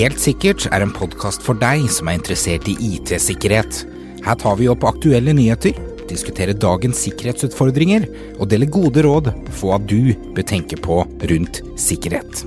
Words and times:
Helt 0.00 0.20
sikkert 0.22 0.64
er 0.72 0.80
en 0.80 0.92
podkast 0.94 1.42
for 1.44 1.58
deg 1.60 1.82
som 1.92 2.08
er 2.08 2.16
interessert 2.16 2.68
i 2.70 2.76
IT-sikkerhet. 2.94 3.82
Her 4.24 4.38
tar 4.40 4.56
vi 4.56 4.68
opp 4.72 4.86
aktuelle 4.88 5.34
nyheter, 5.36 5.76
diskuterer 6.08 6.56
dagens 6.56 7.02
sikkerhetsutfordringer 7.04 8.06
og 8.38 8.48
deler 8.52 8.70
gode 8.70 9.04
råd 9.04 9.30
på 9.50 9.58
hva 9.60 9.76
du 9.82 10.14
bør 10.34 10.46
tenke 10.46 10.78
på 10.80 11.02
rundt 11.04 11.62
sikkerhet. 11.80 12.44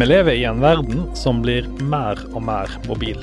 Vi 0.00 0.06
lever 0.06 0.38
i 0.38 0.46
en 0.48 0.62
verden 0.62 1.10
som 1.18 1.42
blir 1.44 1.66
mer 1.82 2.22
og 2.30 2.42
mer 2.46 2.72
mobil. 2.86 3.20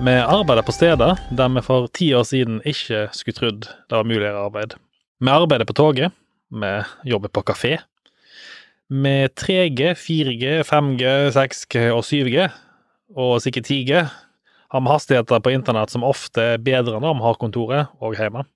Vi 0.00 0.12
arbeider 0.16 0.64
på 0.64 0.72
steder 0.72 1.18
der 1.36 1.48
vi 1.52 1.60
for 1.60 1.84
ti 1.92 2.06
år 2.16 2.22
siden 2.24 2.62
ikke 2.64 3.02
skulle 3.12 3.36
trodd 3.36 3.66
det 3.68 3.92
var 3.92 4.06
mulig 4.08 4.22
å 4.22 4.30
gjøre 4.30 4.44
arbeid. 4.46 4.74
Vi 5.20 5.28
arbeider 5.28 5.68
på 5.68 5.76
toget, 5.76 6.14
vi 6.48 6.70
jobber 7.10 7.28
på 7.28 7.42
kafé. 7.50 7.74
Med 8.88 9.34
3G, 9.36 9.90
4G, 10.00 10.62
5G, 10.64 11.04
6G 11.36 11.82
og 11.92 12.00
7G, 12.08 12.46
og 13.12 13.34
sikkert 13.44 13.68
10G, 13.68 14.00
har 14.72 14.84
vi 14.86 14.94
hastigheter 14.94 15.44
på 15.44 15.52
internett 15.52 15.92
som 15.92 16.08
ofte 16.08 16.48
er 16.54 16.64
bedre 16.64 16.96
enn 16.96 17.04
om 17.10 17.20
vi 17.20 17.26
har 17.28 17.36
kontoret 17.42 17.92
og 18.00 18.16
hjemme. 18.16 18.46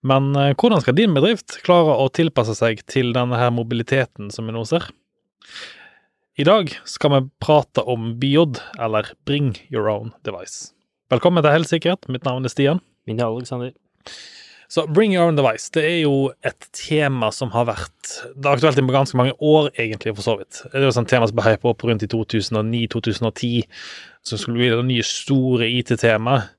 Men 0.00 0.32
eh, 0.40 0.54
hvordan 0.56 0.80
skal 0.80 0.96
din 0.96 1.12
bedrift 1.12 1.58
klare 1.66 1.98
å 2.00 2.08
tilpasse 2.08 2.56
seg 2.56 2.80
til 2.88 3.12
denne 3.12 3.36
her 3.36 3.52
mobiliteten 3.52 4.32
som 4.32 4.48
vi 4.48 4.56
nå 4.56 4.64
ser? 4.64 4.88
I 6.38 6.44
dag 6.46 6.70
skal 6.84 7.10
vi 7.10 7.28
prate 7.42 7.82
om 7.82 8.12
BIOD, 8.20 8.60
eller 8.78 9.08
Bring 9.26 9.56
Your 9.68 9.88
Own 9.90 10.12
Device. 10.22 10.70
Velkommen 11.10 11.42
til 11.42 11.50
Helsikkerhet. 11.50 12.06
Mitt 12.06 12.22
navn 12.24 12.46
er 12.46 12.52
Stian. 12.52 12.78
Min 13.06 13.18
er 13.18 13.26
Alexander. 13.26 13.72
Så 14.70 14.84
Bring 14.86 15.16
Your 15.16 15.26
Own 15.26 15.36
Device 15.36 15.72
det 15.74 15.82
er 15.88 15.96
jo 16.04 16.30
et 16.46 16.68
tema 16.76 17.32
som 17.34 17.50
har 17.50 17.66
vært 17.72 18.12
Det 18.36 18.46
er 18.46 18.52
aktuelt 18.52 18.78
i 18.78 18.84
ganske 18.94 19.18
mange 19.18 19.34
år, 19.42 19.72
egentlig, 19.74 20.14
for 20.14 20.28
så 20.28 20.36
vidt. 20.38 20.60
Det 20.70 20.78
er 20.78 20.86
jo 20.86 20.92
et 20.94 21.10
tema 21.10 21.26
som 21.26 21.40
ble 21.40 21.48
hypa 21.48 21.72
opp 21.72 21.82
rundt 21.88 22.06
i 22.06 22.10
2009-2010, 22.14 23.66
som 24.22 24.38
skulle 24.38 24.60
bli 24.60 24.70
det 24.70 24.86
nye 24.86 25.08
store 25.10 25.66
IT-temaet. 25.80 26.54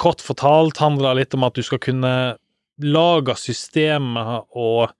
Kort 0.00 0.24
fortalt 0.24 0.80
handler 0.80 1.12
det 1.12 1.26
litt 1.26 1.36
om 1.36 1.44
at 1.44 1.60
du 1.60 1.60
skal 1.68 1.84
kunne 1.84 2.14
lage 2.80 3.36
systemer 3.36 4.48
og 4.56 4.96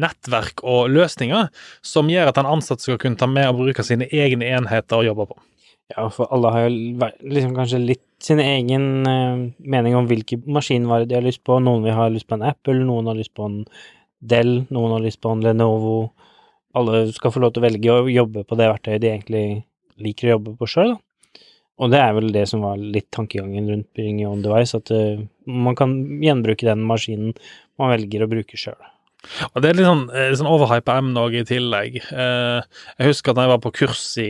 nettverk 0.00 0.62
og 0.64 0.90
løsninger 0.92 1.50
som 1.84 2.10
gjør 2.12 2.30
at 2.30 2.38
den 2.38 2.48
ansatte 2.50 2.84
skal 2.84 3.00
kunne 3.02 3.18
ta 3.20 3.28
med 3.30 3.50
og 3.50 3.60
bruke 3.62 3.84
sine 3.86 4.08
egne 4.12 4.48
enheter 4.58 5.00
og 5.00 5.08
jobbe 5.08 5.28
på. 5.32 5.38
Ja, 5.94 6.08
for 6.10 6.26
alle 6.34 6.50
har 6.50 6.64
jo 6.66 7.10
liksom 7.22 7.54
kanskje 7.54 7.78
litt 7.82 8.02
sin 8.22 8.40
egen 8.42 9.06
uh, 9.06 9.44
mening 9.58 9.94
om 9.94 10.08
hvilke 10.10 10.38
maskinvarer 10.50 11.06
de 11.06 11.14
har 11.18 11.24
lyst 11.24 11.44
på. 11.46 11.60
Noen 11.62 11.84
vil 11.84 11.94
ha 11.94 12.08
lyst 12.10 12.26
på 12.26 12.38
en 12.38 12.46
Apple, 12.48 12.80
noen 12.82 13.10
har 13.10 13.18
lyst 13.18 13.34
på 13.36 13.46
en 13.46 13.60
Dell, 14.26 14.64
noen 14.72 14.96
har 14.96 15.04
lyst 15.04 15.20
på 15.22 15.30
en 15.30 15.44
Lenovo. 15.44 15.98
Alle 16.76 17.04
skal 17.14 17.32
få 17.32 17.42
lov 17.44 17.52
til 17.54 17.62
å 17.62 17.66
velge 17.68 17.92
å 17.92 18.08
jobbe 18.10 18.42
på 18.48 18.58
det 18.58 18.70
verktøyet 18.72 19.02
de 19.04 19.10
egentlig 19.12 19.44
liker 20.02 20.30
å 20.30 20.34
jobbe 20.34 20.56
på 20.58 20.70
sjøl. 20.72 20.96
Og 21.76 21.92
det 21.92 22.00
er 22.00 22.14
vel 22.16 22.32
det 22.32 22.46
som 22.48 22.64
var 22.64 22.80
litt 22.80 23.10
tankegangen 23.12 23.68
rundt 23.68 23.90
Bring 23.94 24.18
Your 24.22 24.32
Own 24.32 24.42
Device, 24.42 24.80
at 24.80 24.90
uh, 24.90 25.22
man 25.46 25.78
kan 25.78 25.94
gjenbruke 26.24 26.66
den 26.66 26.82
maskinen 26.88 27.36
man 27.78 27.92
velger 27.92 28.24
å 28.24 28.30
bruke 28.32 28.58
sjøl. 28.58 28.80
Og 29.52 29.62
det 29.62 29.70
er 29.70 29.78
litt 29.78 29.88
sånn, 29.88 30.04
litt 30.12 30.38
sånn 30.40 30.50
overhypa 30.50 30.96
emne 31.00 31.22
òg 31.26 31.36
i 31.40 31.44
tillegg. 31.48 31.98
Eh, 32.04 32.80
jeg 32.98 33.10
husker 33.10 33.32
at 33.32 33.38
da 33.38 33.46
jeg 33.46 33.52
var 33.52 33.62
på 33.64 33.72
kurs 33.80 34.04
i, 34.22 34.28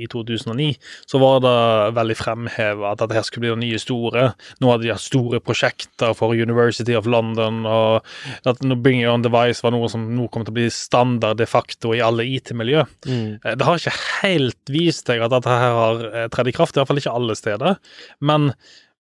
i 0.00 0.08
2009, 0.10 0.70
så 1.10 1.20
var 1.22 1.42
det 1.44 1.54
veldig 1.98 2.18
fremheva 2.18 2.92
at 2.92 3.02
dette 3.02 3.18
her 3.18 3.26
skulle 3.26 3.46
bli 3.46 3.54
det 3.54 3.62
nye 3.64 3.80
store. 3.82 4.26
Nå 4.60 4.72
hadde 4.72 4.86
de 4.86 4.92
hatt 4.94 5.04
store 5.04 5.42
prosjekter 5.44 6.14
for 6.18 6.36
University 6.36 6.96
of 6.98 7.08
London, 7.10 7.62
og 7.68 8.06
at 8.48 8.62
Bring 8.82 9.02
Your 9.02 9.14
Own 9.14 9.26
Device 9.26 9.64
var 9.64 9.74
noe 9.76 9.90
som 9.92 10.08
nå 10.16 10.28
kom 10.32 10.46
til 10.46 10.54
å 10.54 10.58
bli 10.60 10.68
standard 10.74 11.40
de 11.40 11.48
facto 11.50 11.94
i 11.96 12.04
alle 12.04 12.26
IT-miljø. 12.26 12.84
Mm. 13.06 13.40
Det 13.44 13.66
har 13.66 13.80
ikke 13.80 13.96
helt 14.20 14.72
vist 14.72 15.10
seg 15.10 15.22
at 15.24 15.32
dette 15.34 15.58
her 15.62 15.74
har 15.76 16.06
tredd 16.34 16.50
i 16.50 16.54
kraft, 16.54 16.76
i 16.76 16.80
hvert 16.80 16.90
fall 16.90 17.00
ikke 17.00 17.16
alle 17.16 17.36
steder. 17.38 17.80
Men 18.24 18.52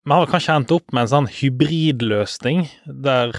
vi 0.05 0.13
har 0.13 0.29
kanskje 0.29 0.55
endt 0.59 0.73
opp 0.75 0.93
med 0.93 1.07
en 1.07 1.13
sånn 1.15 1.31
hybridløsning 1.33 2.67
der 2.85 3.33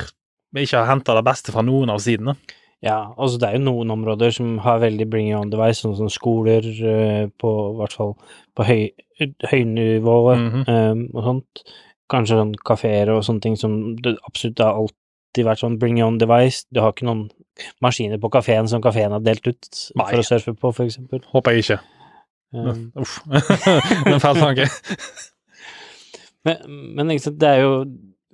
vi 0.56 0.64
ikke 0.66 0.82
har 0.82 0.90
henta 0.90 1.16
det 1.18 1.26
beste 1.28 1.54
fra 1.54 1.64
noen 1.66 1.92
av 1.92 2.00
sidene. 2.04 2.36
Ja, 2.84 3.14
altså 3.18 3.40
det 3.42 3.48
er 3.48 3.58
jo 3.58 3.66
noen 3.66 3.94
områder 3.96 4.34
som 4.36 4.58
har 4.62 4.84
veldig 4.84 5.08
bring 5.10 5.32
on 5.36 5.50
the 5.52 5.58
way, 5.60 5.74
sånn 5.74 5.96
som 5.98 6.12
skoler 6.12 6.66
på 7.42 7.54
i 7.72 7.78
hvert 7.80 7.96
fall 7.98 8.14
på 8.56 8.68
høy, 8.68 8.84
høynivået 9.50 10.38
mm 10.38 10.52
-hmm. 10.52 10.92
um, 10.92 11.08
og 11.14 11.24
sånt. 11.24 11.64
Kanskje 12.12 12.38
sånn 12.38 12.54
kafeer 12.66 13.10
og 13.10 13.24
sånne 13.26 13.42
ting 13.42 13.58
som 13.58 13.96
det 13.96 14.18
absolutt 14.28 14.60
har 14.60 14.78
alltid 14.78 15.46
vært 15.46 15.60
sånn 15.60 15.80
bring 15.80 16.04
on 16.04 16.18
device. 16.18 16.66
Du 16.72 16.82
har 16.82 16.94
ikke 16.94 17.06
noen 17.06 17.30
maskiner 17.82 18.18
på 18.18 18.30
kafeen 18.30 18.68
som 18.68 18.82
kafeen 18.82 19.12
har 19.12 19.20
delt 19.20 19.48
ut 19.48 19.92
Nei. 19.96 20.06
for 20.10 20.20
å 20.20 20.24
surfe 20.24 20.54
på, 20.54 20.74
eksempel. 20.84 21.22
Håper 21.34 21.52
jeg 21.52 21.60
ikke. 21.60 21.80
Um, 22.54 22.92
Uff. 22.96 23.22
en 24.06 24.20
feil 24.20 24.36
tanke. 24.36 24.68
men, 26.46 26.58
men 26.96 27.08
det 27.08 27.50
er 27.50 27.62
jo 27.62 27.86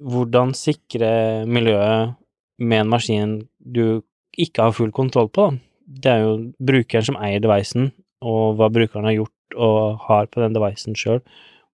hvordan 0.01 0.55
sikre 0.57 1.11
miljøet 1.49 2.15
med 2.61 2.83
en 2.83 2.91
maskin 2.91 3.35
du 3.59 4.01
ikke 4.39 4.67
har 4.67 4.75
full 4.75 4.91
kontroll 4.95 5.29
på. 5.33 5.51
Det 5.85 6.11
er 6.11 6.23
jo 6.23 6.33
brukeren 6.63 7.07
som 7.09 7.19
eier 7.21 7.41
devicen, 7.43 7.91
og 8.23 8.57
hva 8.59 8.69
brukeren 8.73 9.07
har 9.09 9.17
gjort 9.17 9.57
og 9.57 10.05
har 10.07 10.29
på 10.31 10.43
den 10.43 10.55
devicen 10.55 10.95
sjøl. 10.97 11.19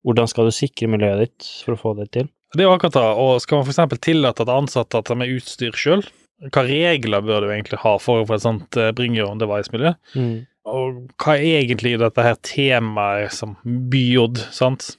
Hvordan 0.08 0.30
skal 0.32 0.48
du 0.48 0.56
sikre 0.56 0.90
miljøet 0.90 1.26
ditt 1.26 1.50
for 1.66 1.76
å 1.76 1.82
få 1.82 1.94
det 2.00 2.10
til? 2.16 2.30
Det 2.56 2.64
er 2.64 2.70
jo 2.70 2.76
akkurat 2.78 2.96
det, 2.96 3.08
og 3.20 3.42
skal 3.44 3.60
man 3.60 3.68
f.eks. 3.68 4.00
tillate 4.02 4.46
at 4.46 4.54
ansatte 4.54 5.02
at 5.02 5.12
de 5.12 5.18
er 5.20 5.34
utstyr 5.36 5.76
sjøl? 5.78 6.06
Hva 6.54 6.64
regler 6.68 7.26
bør 7.26 7.44
du 7.44 7.50
egentlig 7.50 7.80
ha 7.82 7.96
for 8.00 8.28
få 8.30 8.38
et 8.38 8.46
sånt 8.46 8.78
uh, 8.78 8.92
bring 8.96 9.18
your 9.18 9.28
own 9.32 9.42
device-miljø? 9.42 9.96
Mm. 10.16 10.46
Og 10.68 11.02
hva 11.22 11.36
er 11.36 11.62
egentlig 11.64 11.96
dette 12.00 12.24
her 12.24 12.38
temaet 12.46 13.34
som 13.36 13.56
byod, 13.66 14.42
sant? 14.54 14.94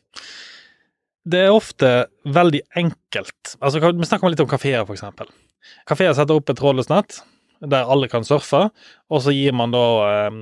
Det 1.28 1.44
er 1.44 1.54
ofte 1.54 1.90
veldig 2.24 2.62
enkelt. 2.80 3.56
Altså, 3.60 3.80
Vi 3.80 4.08
snakker 4.08 4.32
litt 4.32 4.42
om 4.44 4.50
kafeer, 4.50 4.84
f.eks. 4.84 5.04
Kafeer 5.88 6.16
setter 6.16 6.38
opp 6.38 6.50
et 6.50 6.58
trådløst 6.58 6.92
nett 6.92 7.20
der 7.58 7.88
alle 7.90 8.06
kan 8.08 8.22
surfe, 8.24 8.68
og 9.10 9.22
så 9.24 9.32
gir 9.34 9.54
man 9.56 9.72
da 9.74 9.84
eh, 10.06 10.36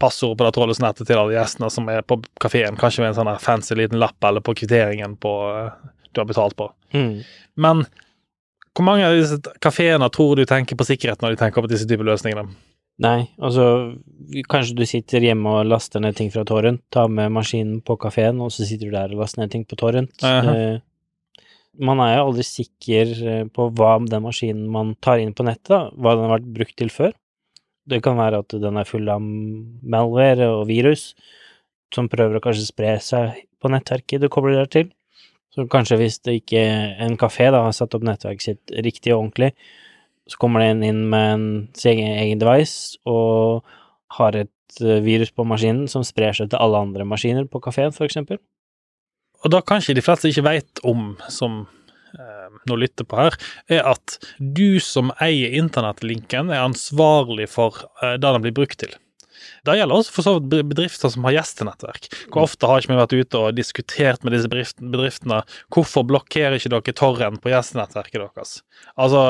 passord 0.00 0.38
på 0.38 0.46
det 0.46 0.54
trådløse 0.56 0.82
nettet 0.82 1.08
til 1.10 1.20
alle 1.20 1.36
gjestene 1.36 1.68
som 1.72 1.88
er 1.92 2.00
på 2.06 2.16
kafeen, 2.40 2.78
kanskje 2.80 3.04
med 3.04 3.12
en 3.12 3.18
sånn 3.18 3.32
fancy 3.42 3.76
liten 3.76 4.00
lapp 4.00 4.24
eller 4.24 4.44
på 4.44 4.54
kvitteringen 4.62 5.18
på 5.20 5.34
eh, 5.50 5.90
du 6.10 6.22
har 6.22 6.30
betalt 6.30 6.56
på. 6.58 6.70
Mm. 6.96 7.20
Men 7.60 7.84
hvor 8.74 8.86
mange 8.86 9.06
av 9.06 9.18
disse 9.18 9.38
kafeene 9.62 10.08
tror 10.14 10.38
du 10.38 10.46
tenker 10.48 10.78
på 10.78 10.86
sikkerhet 10.88 11.22
når 11.22 11.34
de 11.34 11.42
tenker 11.42 11.62
på 11.62 11.70
disse 11.70 11.88
typer 11.90 12.08
løsningene? 12.08 12.48
Nei, 13.00 13.30
altså 13.40 13.64
kanskje 14.52 14.76
du 14.76 14.84
sitter 14.88 15.24
hjemme 15.24 15.54
og 15.56 15.70
laster 15.70 16.02
ned 16.04 16.18
ting 16.18 16.28
fra 16.32 16.44
torrent, 16.48 16.82
tar 16.92 17.08
med 17.08 17.32
maskinen 17.32 17.80
på 17.84 17.96
kafeen, 18.00 18.42
og 18.44 18.52
så 18.52 18.66
sitter 18.68 18.90
du 18.90 18.96
der 18.96 19.14
og 19.14 19.22
laster 19.22 19.40
ned 19.40 19.54
ting 19.54 19.64
på 19.64 19.78
torrent. 19.80 20.12
Uh 20.20 20.28
-huh. 20.28 20.74
uh, 20.74 20.80
man 21.78 22.00
er 22.00 22.16
jo 22.16 22.26
aldri 22.28 22.44
sikker 22.44 23.12
eh, 23.32 23.44
på 23.44 23.70
hva 23.78 23.98
den 24.04 24.22
maskinen 24.22 24.68
man 24.68 24.94
tar 25.00 25.18
inn 25.22 25.34
på 25.36 25.46
nettet, 25.46 25.70
da, 25.70 25.90
hva 25.96 26.14
den 26.16 26.26
har 26.26 26.38
vært 26.38 26.54
brukt 26.58 26.76
til 26.76 26.90
før. 26.90 27.12
Det 27.88 28.02
kan 28.02 28.18
være 28.18 28.42
at 28.44 28.48
den 28.48 28.76
er 28.76 28.88
full 28.88 29.08
av 29.08 29.20
malware 29.22 30.48
og 30.48 30.66
virus 30.68 31.14
som 31.94 32.08
prøver 32.10 32.38
å 32.38 32.40
kanskje 32.44 32.68
spre 32.68 32.94
seg 33.02 33.46
på 33.60 33.70
nettverket 33.72 34.22
du 34.22 34.28
kobler 34.28 34.60
deg 34.60 34.70
til. 34.70 34.90
Så 35.54 35.66
kanskje 35.70 35.98
hvis 35.98 36.20
det 36.26 36.36
ikke 36.42 36.60
en 37.02 37.16
kafé 37.18 37.48
da 37.50 37.64
har 37.64 37.74
satt 37.74 37.96
opp 37.96 38.04
nettverket 38.06 38.44
sitt 38.44 38.74
riktig 38.86 39.14
og 39.14 39.24
ordentlig, 39.24 39.50
så 40.30 40.38
kommer 40.38 40.62
den 40.62 40.84
inn 40.86 41.02
med 41.10 41.32
en, 41.34 41.48
sin 41.74 41.98
egen 41.98 42.38
device 42.40 43.00
og 43.08 43.66
har 44.18 44.38
et 44.38 44.82
eh, 44.82 45.02
virus 45.02 45.32
på 45.34 45.46
maskinen 45.48 45.90
som 45.90 46.06
sprer 46.06 46.36
seg 46.36 46.52
til 46.52 46.62
alle 46.62 46.78
andre 46.86 47.06
maskiner 47.08 47.48
på 47.50 47.62
kafeen, 47.64 47.94
eksempel. 48.06 48.38
Og 49.42 49.52
da 49.54 49.62
kanskje 49.64 49.96
de 49.96 50.04
fleste 50.04 50.30
ikke 50.30 50.46
veit 50.46 50.82
om, 50.86 51.14
som 51.32 51.64
eh, 52.14 52.48
nå 52.68 52.78
lytter 52.78 53.08
på 53.08 53.18
her, 53.18 53.38
er 53.72 53.86
at 53.90 54.18
du 54.38 54.78
som 54.84 55.10
eier 55.18 55.56
internettlinken, 55.58 56.52
er 56.52 56.66
ansvarlig 56.66 57.48
for 57.50 57.82
eh, 58.02 58.18
det 58.20 58.26
den 58.26 58.44
blir 58.46 58.58
brukt 58.60 58.82
til. 58.84 58.94
Det 59.66 59.76
gjelder 59.78 60.00
også 60.00 60.14
for 60.14 60.26
så 60.26 60.36
vidt 60.38 60.70
bedrifter 60.70 61.12
som 61.12 61.26
har 61.28 61.36
gjestenettverk. 61.38 62.08
Hvor 62.30 62.46
ofte 62.46 62.70
har 62.70 62.80
ikke 62.80 62.92
vi 62.92 63.00
vært 63.00 63.16
ute 63.16 63.42
og 63.42 63.58
diskutert 63.58 64.24
med 64.26 64.36
disse 64.36 64.50
bedriftene 64.50 65.42
hvorfor 65.74 66.06
blokkerer 66.08 66.58
ikke 66.58 66.72
dere 66.74 66.96
torrent 66.96 67.42
på 67.42 67.52
gjestenettverket 67.52 68.20
deres? 68.22 68.56
Altså, 69.00 69.22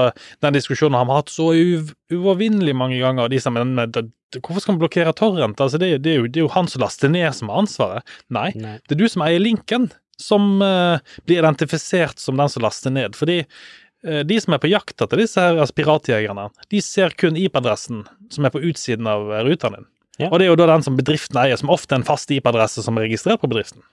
den 0.44 0.56
diskusjonen 0.56 0.98
har 0.98 1.08
vi 1.08 1.18
hatt 1.18 1.32
så 1.32 1.50
uovervinnelig 1.54 2.76
mange 2.76 3.00
ganger. 3.02 3.30
De 3.30 3.40
som, 3.42 3.56
men, 3.56 3.90
hvorfor 4.38 4.62
skal 4.62 4.76
vi 4.76 4.84
blokkere 4.84 5.14
torrent? 5.16 5.60
Altså, 5.60 5.80
det, 5.80 5.92
det, 6.04 6.14
er 6.14 6.22
jo, 6.22 6.28
det, 6.28 6.40
er 6.40 6.46
jo, 6.46 6.54
han 6.54 6.70
som 6.70 6.84
laster 6.84 7.12
ned, 7.12 7.30
som 7.36 7.52
har 7.52 7.64
ansvaret. 7.64 8.16
Nei, 8.32 8.50
Nei. 8.58 8.78
det 8.86 8.96
er 8.96 9.02
du 9.02 9.08
som 9.10 9.26
eier 9.26 9.42
linken, 9.42 9.90
som 10.20 10.58
uh, 10.62 11.00
blir 11.24 11.40
identifisert 11.40 12.20
som 12.20 12.36
den 12.40 12.52
som 12.52 12.64
laster 12.64 12.92
ned. 12.94 13.16
Fordi 13.18 13.40
uh, 13.42 14.20
de 14.26 14.40
som 14.42 14.54
er 14.54 14.62
på 14.62 14.72
jakt 14.72 15.00
etter 15.00 15.22
disse 15.22 15.40
her 15.40 15.56
altså 15.58 15.78
piratjegerne, 15.80 16.50
de 16.72 16.82
ser 16.84 17.16
kun 17.18 17.38
IP-adressen 17.40 18.04
som 18.32 18.46
er 18.46 18.54
på 18.54 18.62
utsiden 18.70 19.08
av 19.10 19.30
uh, 19.32 19.40
ruta 19.46 19.72
din. 19.74 19.88
Ja. 20.20 20.28
Og 20.31 20.38
det 20.38 20.46
er 20.46 20.52
jo 20.52 20.61
da 20.61 20.69
den 20.70 20.84
som 20.84 20.99
bedriften 20.99 21.38
eier, 21.40 21.58
som 21.58 21.72
ofte 21.72 21.96
er 21.96 22.02
en 22.02 22.06
fast 22.08 22.31
IP-adresse 22.34 22.84
som 22.84 22.99
er 22.99 23.08
registrert 23.08 23.43
på 23.43 23.50
bedriften. 23.50 23.84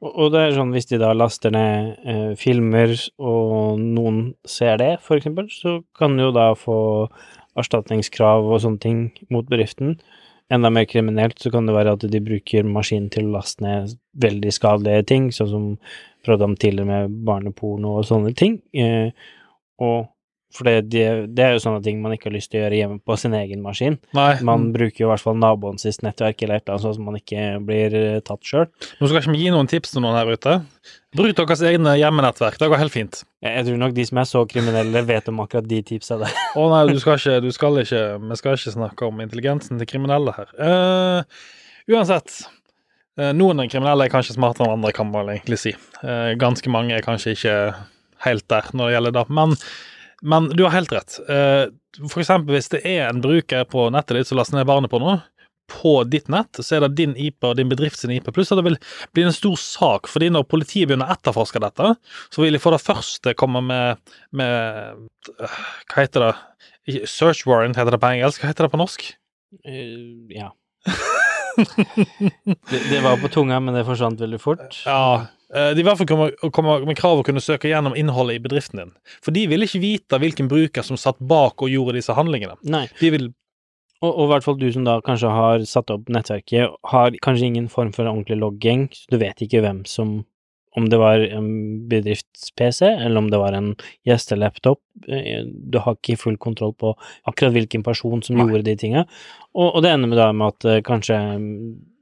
Og, 0.00 0.30
det 0.32 0.40
er 0.40 0.54
sånn 0.56 0.70
hvis 0.72 0.88
de 0.88 0.96
da 1.00 1.10
laster 1.12 1.52
ned 1.52 1.90
eh, 2.08 2.30
filmer, 2.40 2.94
og 3.20 3.80
noen 3.80 4.22
ser 4.48 4.78
det, 4.80 4.94
for 5.04 5.20
eksempel, 5.20 5.50
så 5.52 5.80
kan 5.98 6.16
de 6.16 6.24
jo 6.24 6.32
da 6.32 6.50
få 6.56 6.78
erstatningskrav 7.60 8.48
og 8.48 8.62
sånne 8.64 8.80
ting 8.80 9.02
mot 9.32 9.48
bedriften. 9.48 9.98
Enda 10.50 10.70
mer 10.72 10.86
kriminelt 10.88 11.36
så 11.38 11.52
kan 11.52 11.68
det 11.68 11.76
være 11.76 11.92
at 11.98 12.06
de 12.10 12.22
bruker 12.24 12.64
maskinen 12.66 13.10
til 13.12 13.28
å 13.28 13.34
laste 13.36 13.62
ned 13.62 13.92
veldig 14.24 14.54
skadelige 14.56 15.04
ting, 15.12 15.28
sånn 15.36 15.52
som 15.52 15.66
prøvde 16.24 16.48
om 16.48 16.56
tidligere 16.56 16.88
med 16.88 17.20
barneporno 17.28 17.98
og 18.00 18.08
sånne 18.08 18.32
ting. 18.38 18.56
Eh, 18.72 19.12
og 19.84 20.08
for 20.50 20.66
det, 20.66 20.90
det, 20.90 21.42
er 21.44 21.52
jo 21.54 21.62
sånne 21.62 21.82
ting 21.84 22.00
man 22.02 22.14
ikke 22.16 22.26
har 22.26 22.34
lyst 22.34 22.50
til 22.50 22.58
å 22.58 22.64
gjøre 22.64 22.78
hjemme 22.80 22.98
på 23.06 23.16
sin 23.20 23.34
egen 23.38 23.62
maskin. 23.62 24.00
Nei, 24.16 24.32
Man 24.46 24.70
bruker 24.74 25.04
jo 25.04 25.06
i 25.06 25.10
hvert 25.12 25.22
fall 25.22 25.38
naboen 25.38 25.78
sitt 25.78 26.02
nettverk 26.02 26.42
eller 26.42 26.58
et 26.58 26.64
eller 26.64 26.74
annet, 26.74 26.84
sånn 26.84 26.96
at 26.96 27.04
man 27.06 27.18
ikke 27.20 27.44
blir 27.68 27.94
eh, 27.96 28.22
tatt 28.26 28.42
sjøl. 28.46 28.66
nå 28.98 29.10
skal 29.10 29.20
ikke 29.20 29.34
vi 29.36 29.44
gi 29.44 29.52
noen 29.54 29.70
tips 29.70 29.94
til 29.94 30.02
noen 30.02 30.18
her 30.18 30.32
ute. 30.34 30.56
Bruk 31.16 31.36
deres 31.38 31.62
egne 31.66 31.94
hjemmenettverk, 32.00 32.58
det 32.58 32.70
går 32.70 32.82
helt 32.82 32.94
fint. 32.94 33.20
Jeg, 33.44 33.52
jeg 33.54 33.68
tror 33.68 33.78
nok 33.84 33.94
de 33.94 34.06
som 34.10 34.22
er 34.22 34.30
så 34.30 34.42
kriminelle, 34.50 35.04
vet 35.06 35.30
om 35.30 35.44
akkurat 35.44 35.68
de 35.70 35.80
tipsa 35.86 36.18
der. 36.22 36.34
Å 36.58 36.66
nei, 36.74 36.82
du 36.90 36.98
skal 37.02 37.20
ikke, 37.20 37.38
du 37.44 37.50
skal 37.54 37.82
ikke 37.84 38.02
Vi 38.24 38.40
skal 38.40 38.58
ikke 38.58 38.74
snakke 38.74 39.06
om 39.06 39.22
intelligensen 39.22 39.78
til 39.78 39.90
kriminelle 39.90 40.34
her. 40.34 40.50
Uh, 40.58 41.46
uansett. 41.94 42.42
noen 43.20 43.58
noen 43.58 43.70
kriminelle 43.70 44.06
er 44.06 44.12
kanskje 44.12 44.34
smartere 44.34 44.66
enn 44.66 44.80
andre, 44.80 44.94
kan 44.96 45.10
man 45.14 45.30
egentlig 45.30 45.58
si. 45.62 45.76
Eh, 46.02 46.34
ganske 46.40 46.70
mange 46.72 46.94
er 46.96 47.06
kanskje 47.06 47.34
ikke 47.36 47.56
helt 48.24 48.46
der 48.50 48.70
når 48.74 48.88
det 48.88 48.94
gjelder 48.94 49.16
det. 49.18 49.24
Men, 49.36 49.56
men 50.20 50.48
du 50.52 50.64
har 50.66 50.74
helt 50.74 50.92
rett. 50.92 51.18
Eh, 51.28 51.66
for 52.06 52.22
eksempel 52.22 52.56
hvis 52.56 52.70
det 52.72 52.82
er 52.86 53.08
en 53.08 53.22
bruker 53.24 53.66
på 53.68 53.88
nettet 53.94 54.20
ditt 54.20 54.30
som 54.30 54.40
laster 54.40 54.58
ned 54.58 54.68
barnet 54.68 54.92
på 54.92 55.00
noe, 55.02 55.20
på 55.70 56.02
ditt 56.10 56.28
nett, 56.32 56.58
så 56.58 56.76
er 56.76 56.84
det 56.84 56.96
din 56.98 57.12
IP 57.18 57.46
og 57.46 57.54
din 57.58 57.70
bedrift 57.70 58.00
sin 58.00 58.10
IP. 58.10 58.32
Pluss 58.34 58.50
at 58.50 58.58
det 58.58 58.66
vil 58.66 58.78
bli 59.14 59.24
en 59.26 59.34
stor 59.34 59.56
sak, 59.60 60.10
fordi 60.10 60.30
når 60.34 60.48
politiet 60.50 60.90
begynner 60.90 61.06
å 61.06 61.14
etterforske 61.14 61.62
dette, 61.62 61.92
så 62.34 62.42
vil 62.42 62.56
de 62.56 62.62
for 62.62 62.74
det 62.74 62.82
første 62.82 63.34
komme 63.38 63.62
med, 63.64 64.14
med 64.34 65.06
Hva 65.38 66.02
heter 66.02 66.26
det? 66.26 66.32
Search 67.06 67.44
warrant 67.46 67.78
heter 67.78 67.94
det 67.94 68.00
på 68.02 68.10
engelsk. 68.16 68.42
Hva 68.42 68.50
heter 68.50 68.66
det 68.66 68.72
på 68.72 68.80
norsk? 68.80 69.04
Uh, 69.62 70.26
ja. 70.34 70.50
det, 72.70 72.80
det 72.90 73.02
var 73.04 73.20
på 73.22 73.30
tunga, 73.30 73.60
men 73.62 73.76
det 73.76 73.86
forsvant 73.86 74.22
veldig 74.22 74.40
fort. 74.42 74.82
Ja, 74.88 75.28
de 75.50 75.82
i 75.82 75.86
hvert 75.86 75.98
fall 75.98 76.06
kommer, 76.06 76.30
kommer 76.54 76.84
med 76.86 76.96
krav 76.98 77.18
å 77.20 77.26
kunne 77.26 77.42
søke 77.42 77.68
gjennom 77.72 77.96
innholdet 77.98 78.38
i 78.38 78.42
bedriften 78.44 78.78
din. 78.84 78.92
For 79.24 79.34
de 79.34 79.46
vil 79.50 79.66
ikke 79.66 79.80
vite 79.82 80.20
hvilken 80.22 80.48
bruker 80.50 80.86
som 80.86 80.96
satt 81.00 81.18
bak 81.18 81.60
og 81.64 81.72
gjorde 81.72 81.96
disse 81.98 82.14
handlingene. 82.14 82.54
Nei, 82.70 82.86
De 83.00 83.10
vil 83.16 83.30
og, 84.00 84.14
og 84.14 84.22
i 84.24 84.28
hvert 84.30 84.44
fall 84.46 84.56
du 84.56 84.68
som 84.72 84.84
da 84.86 84.94
kanskje 85.04 85.28
har 85.28 85.64
satt 85.68 85.90
opp 85.92 86.06
nettverket, 86.08 86.70
har 86.88 87.16
kanskje 87.20 87.50
ingen 87.50 87.66
form 87.68 87.90
for 87.92 88.08
ordentlig 88.08 88.38
logging, 88.40 88.86
så 88.96 89.10
du 89.12 89.18
vet 89.20 89.42
ikke 89.44 89.60
hvem 89.66 89.82
som 89.90 90.20
Om 90.78 90.84
det 90.86 90.98
var 91.02 91.18
en 91.18 91.46
bedrifts-PC, 91.90 92.86
eller 92.86 93.18
om 93.18 93.26
det 93.30 93.38
var 93.42 93.52
en 93.58 93.72
gjestelaptop. 94.06 94.78
eh, 95.08 95.42
Du 95.44 95.78
har 95.82 95.96
ikke 95.96 96.16
full 96.16 96.36
kontroll 96.38 96.72
på 96.78 96.92
akkurat 97.26 97.52
hvilken 97.56 97.82
person 97.82 98.22
som 98.22 98.36
Nei. 98.38 98.46
gjorde 98.46 98.64
de 98.68 98.76
tinga. 98.78 99.02
Og, 99.54 99.74
og 99.74 99.82
det 99.82 99.90
ender 99.90 100.08
med 100.12 100.18
da 100.22 100.28
med 100.32 100.46
at 100.54 100.64
eh, 100.70 100.80
kanskje 100.86 101.18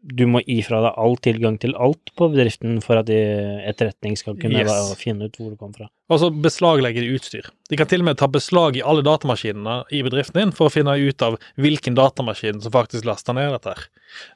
du 0.03 0.27
må 0.31 0.41
gi 0.47 0.61
fra 0.63 0.79
deg 0.85 0.95
all 0.97 1.17
tilgang 1.17 1.57
til 1.61 1.73
alt 1.77 2.13
på 2.17 2.29
bedriften 2.31 2.79
for 2.85 3.01
at 3.01 3.09
etterretning 3.11 4.17
skal 4.17 4.37
kunne 4.39 4.61
Yes. 4.63 4.95
finne 5.01 5.27
ut 5.27 5.37
hvor 5.37 5.51
du 5.51 5.57
kom 5.57 5.73
fra. 5.75 5.89
altså 6.11 6.31
beslaglegge 6.33 7.01
de 7.03 7.11
utstyr. 7.19 7.49
De 7.69 7.77
kan 7.77 7.87
til 7.87 8.01
og 8.01 8.05
med 8.07 8.17
ta 8.17 8.27
beslag 8.27 8.77
i 8.79 8.83
alle 8.83 9.03
datamaskinene 9.03 9.85
i 9.93 10.03
bedriften 10.03 10.39
din 10.41 10.53
for 10.53 10.69
å 10.69 10.73
finne 10.73 10.95
ut 10.97 11.21
av 11.23 11.37
hvilken 11.59 11.95
datamaskin 11.99 12.63
som 12.63 12.73
faktisk 12.73 13.05
laster 13.05 13.35
ned 13.35 13.51
dette. 13.53 13.75
her. 13.75 13.89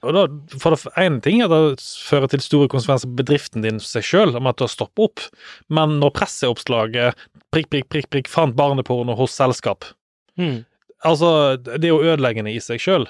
Og 0.02 0.12
da, 0.14 0.26
for 0.58 0.74
det 0.74 0.92
ene 0.98 1.20
ting 1.22 1.40
er 1.40 1.48
det 1.48 1.80
fører 1.80 2.28
til 2.28 2.40
store 2.40 2.68
konsekvenser 2.68 3.08
på 3.08 3.22
bedriften 3.24 3.62
din 3.62 3.78
seg 3.80 4.02
sjøl, 4.02 4.36
om 4.36 4.46
at 4.46 4.56
du 4.58 4.64
har 4.64 4.68
stoppet 4.68 4.98
opp, 5.06 5.20
men 5.70 5.98
når 6.00 6.10
presseoppslaget 6.12 7.14
prikk, 7.52 7.70
prikk, 7.70 7.88
prikk, 7.88 8.10
prikk 8.10 8.28
fant 8.28 8.54
barneporno 8.56 9.16
hos 9.16 9.32
selskap 9.32 9.84
Hmm. 10.36 10.64
Altså, 11.08 11.56
det 11.58 11.88
er 11.88 11.90
jo 11.90 12.12
ødeleggende 12.12 12.52
i 12.54 12.60
seg 12.62 12.80
sjøl. 12.82 13.08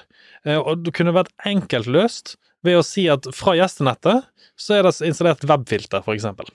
Og 0.49 0.81
det 0.81 0.95
kunne 0.97 1.13
vært 1.15 1.33
enkelt 1.45 1.89
løst 1.91 2.35
ved 2.65 2.79
å 2.79 2.85
si 2.85 3.05
at 3.11 3.27
fra 3.35 3.53
gjestenettet 3.59 4.25
så 4.59 4.79
er 4.79 4.87
det 4.87 4.95
installert 5.05 5.45
webfilter, 5.49 6.01
for 6.05 6.15
eksempel. 6.15 6.49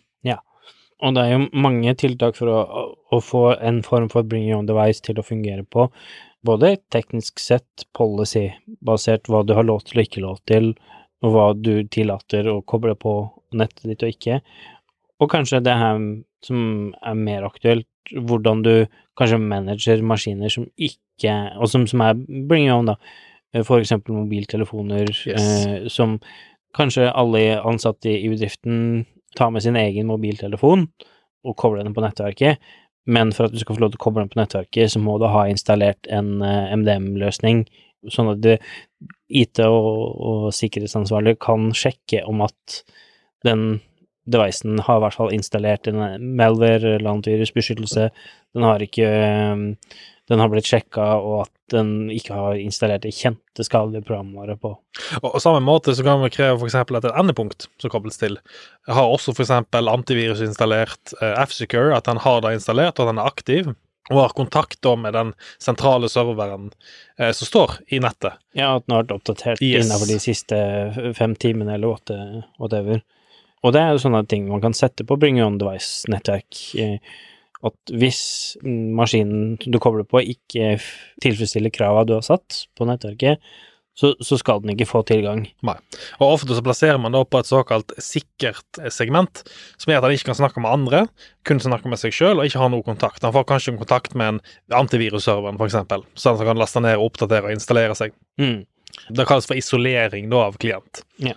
Og 0.98 1.14
det 1.14 1.24
er 1.24 1.34
jo 1.36 1.44
mange 1.54 1.94
tiltak 1.98 2.36
for 2.38 2.50
å, 2.50 2.60
å 3.14 3.20
få 3.22 3.42
en 3.54 3.82
form 3.86 4.08
for 4.10 4.26
bring 4.26 4.48
own 4.54 4.66
device 4.66 5.02
til 5.04 5.20
å 5.20 5.26
fungere 5.26 5.62
på, 5.62 5.86
både 6.46 6.76
teknisk 6.94 7.38
sett, 7.42 7.86
policy-basert, 7.98 9.30
hva 9.30 9.44
du 9.46 9.54
har 9.58 9.66
lov 9.66 9.84
til 9.86 10.00
og 10.00 10.08
ikke 10.08 10.24
lov 10.24 10.40
til, 10.50 10.72
og 11.22 11.34
hva 11.34 11.46
du 11.54 11.86
tillater 11.90 12.50
å 12.50 12.60
koble 12.66 12.96
på 12.98 13.14
nettet 13.58 13.86
ditt 13.90 14.04
og 14.06 14.14
ikke, 14.14 14.40
og 15.18 15.30
kanskje 15.30 15.62
det 15.66 15.74
her 15.78 16.02
som 16.46 16.90
er 17.02 17.18
mer 17.18 17.46
aktuelt, 17.46 17.88
hvordan 18.14 18.62
du 18.66 18.74
kanskje 19.18 19.40
manager 19.42 20.02
maskiner 20.06 20.52
som 20.52 20.68
ikke, 20.78 21.34
og 21.58 21.68
som, 21.70 21.86
som 21.90 22.04
er 22.06 22.18
bring 22.48 22.68
on, 22.72 22.92
da, 22.92 22.96
for 23.66 23.82
eksempel 23.82 24.14
mobiltelefoner, 24.14 25.08
Yes. 25.26 25.46
eh, 25.66 25.88
som 25.92 26.18
kanskje 26.76 27.08
alle 27.10 27.58
ansatte 27.66 28.10
i 28.12 28.28
bedriften 28.30 29.06
tar 29.38 29.50
med 29.54 29.64
sin 29.64 29.76
egen 29.76 30.06
mobiltelefon 30.10 30.86
og 31.44 31.56
kobler 31.56 31.84
den 31.86 31.94
på 31.96 32.04
nettverket, 32.04 32.58
men 33.08 33.32
for 33.32 33.48
at 33.48 33.54
du 33.54 33.58
skal 33.58 33.76
få 33.78 33.82
lov 33.86 33.92
til 33.94 34.00
å 34.00 34.04
koble 34.04 34.24
den 34.24 34.32
på 34.32 34.40
nettverket, 34.40 34.92
så 34.92 35.00
må 35.00 35.16
du 35.18 35.26
ha 35.32 35.46
installert 35.48 36.08
en 36.12 36.42
eh, 36.44 36.74
MDM-løsning, 36.76 37.64
sånn 38.12 38.34
at 38.34 38.42
det, 38.44 38.58
IT 39.28 39.60
og, 39.64 39.88
og 40.22 40.48
sikkerhetsansvarlig 40.56 41.38
kan 41.42 41.70
sjekke 41.76 42.22
om 42.28 42.44
at 42.46 42.82
den 43.46 43.80
devicen 44.28 44.82
har 44.84 45.00
i 45.00 45.04
hvert 45.06 45.16
fall 45.18 45.34
installert 45.34 45.88
en 45.90 46.02
malware 46.38 46.96
eller 46.98 47.10
antivirusbeskyttelse, 47.16 48.10
den 48.56 48.66
har 48.68 48.84
ikke 48.84 49.08
eh, 49.08 49.66
den 50.28 50.42
har 50.42 50.50
blitt 50.52 50.68
sjekka, 50.68 51.04
og 51.24 51.46
at 51.46 51.72
den 51.72 52.10
ikke 52.12 52.36
har 52.36 52.58
installert 52.60 53.04
det 53.06 53.14
kjente 53.16 53.64
skadelige 53.64 54.04
programvare 54.08 54.58
på. 54.60 54.74
Og 55.22 55.28
og 55.30 55.40
samme 55.40 55.62
måte 55.64 55.94
så 55.96 56.04
kan 56.04 56.20
vi 56.20 56.30
kreve 56.34 56.60
f.eks. 56.60 56.76
at 56.76 56.92
et 57.08 57.16
endepunkt 57.16 57.68
som 57.80 57.92
kobles 57.92 58.20
til, 58.20 58.36
har 58.88 59.08
også 59.08 59.32
f.eks. 59.32 59.54
antivirus 59.72 60.44
installert, 60.44 61.14
eh, 61.22 61.34
F-Secure, 61.46 61.96
at 61.96 62.08
den 62.10 62.20
har 62.24 62.42
det 62.44 62.58
installert, 62.58 62.98
og 62.98 63.06
at 63.06 63.14
den 63.14 63.22
er 63.22 63.30
aktiv, 63.32 63.70
og 64.10 64.20
har 64.22 64.36
kontakt 64.36 64.84
med 65.00 65.12
den 65.16 65.32
sentrale 65.60 66.08
serveren 66.12 66.70
eh, 67.18 67.32
som 67.32 67.48
står 67.48 67.78
i 67.92 68.00
nettet. 68.00 68.36
Ja, 68.56 68.76
at 68.76 68.86
den 68.86 68.96
har 68.96 69.04
vært 69.04 69.16
oppdatert 69.16 69.62
Yes. 69.64 69.86
innenfor 69.86 70.08
de 70.12 70.18
siste 70.20 70.60
fem 71.16 71.36
timene, 71.36 71.76
eller 71.76 71.96
åtte, 71.96 72.18
whatever. 72.60 73.00
Og 73.64 73.74
det 73.74 73.82
er 73.82 73.94
jo 73.94 74.02
sånne 74.04 74.24
ting 74.30 74.46
man 74.50 74.62
kan 74.62 74.76
sette 74.76 75.06
på 75.06 75.16
Bring 75.18 75.40
Your 75.40 75.50
Own 75.50 75.58
Device-nettverk. 75.60 76.60
eh, 76.78 76.98
At 77.66 77.90
hvis 77.90 78.20
maskinen 78.62 79.56
du 79.58 79.80
kobler 79.82 80.06
på, 80.06 80.20
ikke 80.22 80.76
tilfredsstiller 81.24 81.72
krava 81.74 82.04
du 82.06 82.14
har 82.14 82.22
satt 82.22 82.66
på 82.78 82.86
nettverket, 82.86 83.42
så, 83.98 84.12
så 84.22 84.36
skal 84.38 84.60
den 84.62 84.76
ikke 84.76 84.86
få 84.86 85.00
tilgang. 85.02 85.40
Nei. 85.66 85.74
Og 86.20 86.36
ofte 86.36 86.54
så 86.54 86.62
plasserer 86.62 87.00
man 87.02 87.16
da 87.16 87.24
på 87.26 87.40
et 87.40 87.48
såkalt 87.50 87.90
sikkert 87.98 88.78
segment, 88.94 89.42
som 89.74 89.90
gjør 89.90 90.04
at 90.04 90.06
han 90.06 90.14
ikke 90.14 90.28
kan 90.30 90.38
snakke 90.38 90.62
med 90.62 90.70
andre, 90.70 91.00
kun 91.42 91.58
snakke 91.58 91.90
med 91.90 91.98
seg 91.98 92.14
sjøl 92.14 92.38
og 92.38 92.46
ikke 92.46 92.62
ha 92.62 92.68
noe 92.70 92.86
kontakt. 92.86 93.26
Han 93.26 93.34
får 93.34 93.48
kanskje 93.50 93.74
kontakt 93.80 94.14
med 94.14 94.36
en 94.36 94.40
antivirusserver, 94.78 95.58
f.eks., 95.58 95.80
sånn 96.14 96.36
at 96.38 96.44
han 96.44 96.50
kan 96.52 96.62
laste 96.62 96.84
ned, 96.84 97.02
oppdatere 97.02 97.50
og 97.50 97.56
installere 97.58 97.98
seg. 97.98 98.14
Mm. 98.38 98.60
Det 99.18 99.26
kalles 99.26 99.50
for 99.50 99.58
isolering 99.58 100.30
da 100.30 100.44
av 100.46 100.62
klient. 100.62 101.02
Ja. 101.18 101.34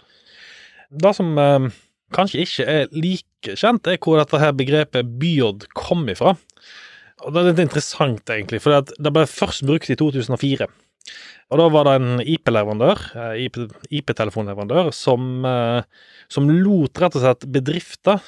Det 0.92 1.16
som 1.18 1.34
eh, 1.42 1.72
kanskje 2.14 2.46
ikke 2.46 2.68
er 2.70 2.88
like 2.94 3.56
kjent, 3.58 3.88
er 3.88 4.00
hvor 4.02 4.20
dette 4.22 4.40
her 4.42 4.54
begrepet 4.58 5.18
byod 5.22 5.68
kom 5.78 6.06
ifra. 6.12 6.36
Og 7.22 7.34
Det 7.34 7.42
er 7.42 7.50
litt 7.52 7.66
interessant, 7.68 8.24
egentlig, 8.34 8.62
for 8.64 8.82
det, 8.82 9.14
ble 9.14 9.28
først 9.30 9.66
brukt 9.68 9.92
i 9.94 9.98
2004. 10.00 10.68
Og 11.52 11.60
da 11.60 11.68
var 11.74 11.88
det 11.88 11.96
en 12.00 12.22
IP-leverandør, 12.24 13.02
eh, 13.20 13.46
IP 13.46 13.58
IP-telefonleverandør, 13.92 14.94
som, 14.96 15.46
eh, 15.46 15.84
som 16.30 16.48
lot 16.50 17.02
rett 17.02 17.18
og 17.18 17.22
slett 17.22 17.52
bedrifter 17.52 18.22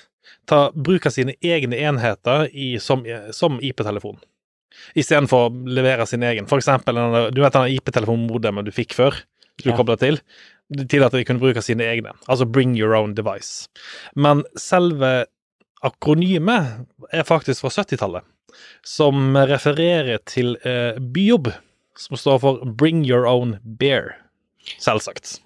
ta 0.46 0.72
bruk 0.76 1.06
av 1.08 1.14
sine 1.16 1.36
egne 1.42 1.78
enheter 1.80 2.50
i, 2.52 2.78
som, 2.84 3.04
som 3.32 3.60
IP-telefon. 3.64 4.20
Istedenfor 4.98 5.48
å 5.48 5.54
levere 5.70 6.06
sin 6.10 6.24
egen. 6.26 6.48
For 6.50 6.60
eksempel, 6.60 6.98
du 7.34 7.42
vet 7.42 7.56
den 7.56 7.78
IP-telefonmodemet 7.78 8.68
du 8.68 8.74
fikk 8.76 8.96
før? 8.98 9.22
Du 9.62 9.70
Ja. 9.70 9.78
koblet 9.78 10.00
til? 10.00 10.20
Til 10.90 11.06
at 11.06 11.14
de 11.14 11.24
kunne 11.28 11.42
bruke 11.42 11.62
sine 11.64 11.86
egne. 11.86 12.14
Altså 12.28 12.48
bring 12.50 12.76
your 12.80 12.96
own 12.98 13.14
device. 13.18 13.68
Men 14.16 14.44
selve 14.60 15.26
akronymet 15.84 16.86
er 17.12 17.28
faktisk 17.28 17.66
fra 17.66 17.72
70-tallet, 17.84 18.24
som 18.88 19.36
refererer 19.36 20.22
til 20.30 20.56
eh, 20.64 20.96
byjobb, 20.98 21.52
som 22.00 22.18
står 22.18 22.40
for 22.44 22.76
bring 22.80 23.04
your 23.06 23.28
own 23.30 23.58
bear. 23.80 24.16
Selvsagt. 24.80 25.42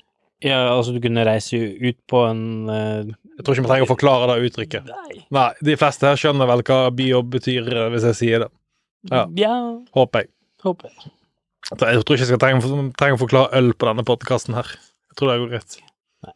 Ja, 0.46 0.60
altså 0.70 0.94
du 0.94 1.02
kunne 1.02 1.26
reise 1.26 1.58
ut 1.58 1.98
på 2.10 2.20
en 2.28 2.70
eh, 2.70 3.10
Jeg 3.40 3.46
tror 3.46 3.56
ikke 3.56 3.64
vi 3.66 3.70
trenger 3.72 3.88
å 3.88 3.90
forklare 3.90 4.30
det 4.30 4.50
uttrykket. 4.52 4.90
Nei. 4.92 5.22
Nei, 5.34 5.50
de 5.66 5.78
fleste 5.82 6.06
her 6.06 6.20
skjønner 6.20 6.50
vel 6.50 6.62
hva 6.68 6.80
byjobb 6.94 7.32
betyr, 7.40 7.70
eh, 7.74 7.90
hvis 7.94 8.06
jeg 8.12 8.20
sier 8.22 8.46
det. 8.46 8.52
Ja. 9.10 9.26
ja 9.38 9.56
Håper 9.98 10.26
jeg. 10.26 10.34
håper 10.66 10.92
jeg. 10.92 11.14
Jeg 11.68 11.80
tror 11.82 12.16
ikke 12.16 12.22
jeg 12.22 12.30
skal 12.30 12.40
trenge, 12.42 12.84
trenge 13.00 13.18
å 13.18 13.22
forklare 13.22 13.60
øl 13.60 13.74
på 13.76 13.90
denne 13.90 14.06
podkasten 14.08 14.56
her. 14.56 14.70
Tror 15.18 15.32
det 15.34 15.40
går 15.42 15.52
greit. 15.56 15.78
Nei. 16.28 16.36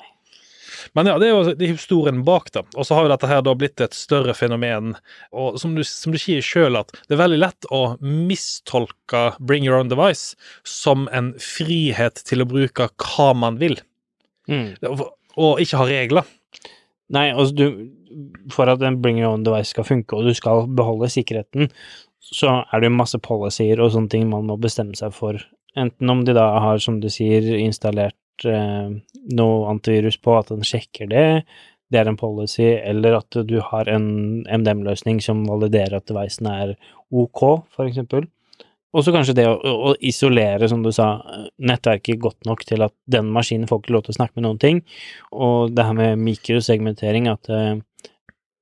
Men 0.98 1.08
ja, 1.12 1.16
det 1.22 1.28
er 1.28 1.32
jo 1.36 1.42
det 1.54 1.68
er 1.68 1.74
historien 1.76 2.24
bak 2.26 2.50
da. 2.56 2.64
Og 2.74 2.88
så 2.88 2.96
har 2.98 3.06
jo 3.06 3.12
dette 3.14 3.30
her 3.30 3.44
da 3.46 3.54
blitt 3.56 3.82
et 3.86 3.94
større 3.96 4.34
fenomen. 4.38 4.96
Og 5.32 5.60
som 5.62 5.76
du, 5.78 5.84
som 5.88 6.12
du 6.16 6.18
sier 6.22 6.42
sjøl, 6.46 6.80
at 6.80 6.90
det 7.08 7.16
er 7.16 7.22
veldig 7.22 7.40
lett 7.44 7.68
å 7.72 7.82
mistolke 8.02 9.24
Bring 9.40 9.68
Your 9.68 9.78
Own 9.80 9.92
Device 9.92 10.34
som 10.68 11.08
en 11.14 11.34
frihet 11.42 12.24
til 12.28 12.42
å 12.44 12.50
bruke 12.50 12.90
hva 13.06 13.32
man 13.38 13.62
vil, 13.62 13.78
Mm. 14.50 14.74
og 15.38 15.60
ikke 15.62 15.78
ha 15.78 15.86
regler. 15.86 16.26
Nei, 17.14 17.28
altså 17.32 17.54
du 17.56 17.92
For 18.52 18.68
at 18.68 18.82
en 18.84 18.98
bring 19.00 19.20
your 19.22 19.32
own 19.32 19.44
device 19.46 19.70
skal 19.72 19.86
funke, 19.88 20.18
og 20.18 20.26
du 20.28 20.34
skal 20.36 20.66
beholde 20.68 21.08
sikkerheten, 21.08 21.70
så 22.20 22.66
er 22.74 22.82
det 22.82 22.90
jo 22.90 22.98
masse 22.98 23.20
policyer 23.24 23.80
og 23.80 23.94
sånne 23.94 24.10
ting 24.12 24.26
man 24.28 24.50
må 24.50 24.58
bestemme 24.60 24.98
seg 25.00 25.14
for. 25.16 25.40
Enten 25.80 26.10
om 26.12 26.26
de 26.28 26.34
da 26.36 26.60
har, 26.60 26.82
som 26.84 27.00
du 27.00 27.08
sier, 27.08 27.46
installert 27.62 28.18
noe 28.46 29.70
antivirus 29.70 30.18
på, 30.22 30.38
at 30.40 30.50
den 30.54 30.66
sjekker 30.66 31.10
det, 31.12 31.26
det 31.92 32.00
er 32.00 32.08
en 32.08 32.20
policy, 32.20 32.68
eller 32.80 33.20
at 33.20 33.40
du 33.48 33.58
har 33.68 33.90
en 33.92 34.46
MDM-løsning 34.48 35.20
som 35.24 35.44
validerer 35.50 36.00
at 36.00 36.08
devicen 36.08 36.48
er 36.48 36.76
ok, 37.12 37.42
eksempel. 37.84 38.30
Og 38.92 39.06
så 39.06 39.14
kanskje 39.16 39.36
det 39.38 39.46
å, 39.48 39.56
å 39.92 39.94
isolere, 40.04 40.68
som 40.72 40.84
du 40.84 40.92
sa, 40.96 41.14
nettverket 41.64 42.20
godt 42.20 42.48
nok 42.48 42.66
til 42.68 42.84
at 42.84 42.96
den 43.12 43.30
maskinen 43.32 43.70
får 43.70 43.84
ikke 43.84 43.96
lov 43.96 44.06
til 44.08 44.16
å 44.16 44.20
snakke 44.20 44.40
med 44.40 44.48
noen 44.48 44.60
ting, 44.60 44.82
og 45.32 45.76
det 45.76 45.88
her 45.88 45.96
med 45.96 46.24
mikrosegmentering, 46.24 47.30
at 47.32 47.52
eh, 47.52 47.80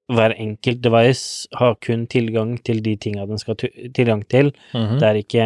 hver 0.10 0.34
enkelt 0.42 0.82
device 0.82 1.50
har 1.58 1.78
kun 1.86 2.08
tilgang 2.10 2.56
til 2.66 2.82
de 2.86 2.96
tinga 2.98 3.28
den 3.30 3.42
skal 3.42 3.58
tilgang 3.62 4.24
til. 4.30 4.54
Mhm. 4.74 4.98
Det 5.02 5.10
er 5.10 5.22
ikke 5.22 5.46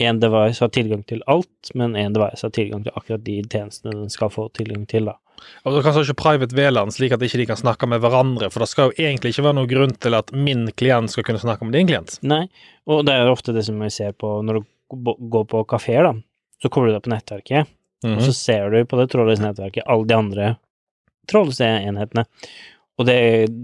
én 0.00 0.20
device 0.20 0.60
har 0.64 0.68
tilgang 0.72 1.02
til 1.06 1.20
alt, 1.26 1.70
men 1.74 1.92
én 1.98 2.14
device 2.14 2.42
har 2.42 2.50
tilgang 2.50 2.84
til 2.84 2.92
akkurat 2.96 3.24
de 3.24 3.42
tjenestene 3.42 3.92
den 3.92 4.08
skal 4.10 4.30
få 4.32 4.48
tilgang 4.56 4.86
til, 4.88 5.04
da. 5.10 5.18
Og 5.66 5.74
du 5.74 5.82
kan 5.82 5.96
ikke 5.98 6.14
private 6.14 6.54
VLAN 6.54 6.92
slik 6.94 7.12
at 7.12 7.22
ikke 7.22 7.38
de 7.40 7.46
kan 7.46 7.56
snakke 7.58 7.86
med 7.90 8.00
hverandre, 8.00 8.48
for 8.50 8.62
det 8.62 8.68
skal 8.70 8.90
jo 8.90 8.96
egentlig 9.08 9.32
ikke 9.34 9.42
være 9.48 9.56
noen 9.58 9.68
grunn 9.70 9.94
til 9.98 10.14
at 10.14 10.30
min 10.32 10.68
klient 10.78 11.10
skal 11.10 11.24
kunne 11.26 11.42
snakke 11.42 11.66
med 11.66 11.74
din 11.74 11.88
klient. 11.90 12.18
Nei, 12.22 12.44
og 12.86 13.04
det 13.06 13.14
er 13.14 13.30
ofte 13.30 13.52
det 13.52 13.64
som 13.66 13.80
vi 13.82 13.90
ser 13.90 14.12
på 14.12 14.36
når 14.46 14.60
du 14.60 15.16
går 15.32 15.48
på 15.50 15.64
kafeer, 15.66 16.04
da. 16.06 16.14
Så 16.62 16.70
kommer 16.70 16.88
du 16.88 16.94
deg 16.94 17.02
på 17.02 17.10
nettverket, 17.14 17.66
Mhm. 18.04 18.16
og 18.18 18.22
så 18.22 18.32
ser 18.34 18.70
du 18.70 18.84
på 18.84 18.98
det 18.98 19.10
trådløse 19.10 19.42
nettverket 19.42 19.84
alle 19.86 20.06
de 20.06 20.14
andre 20.14 20.46
trådløse 21.30 21.62
enhetene. 21.86 22.24
Og 23.02 23.08
det, 23.08 23.18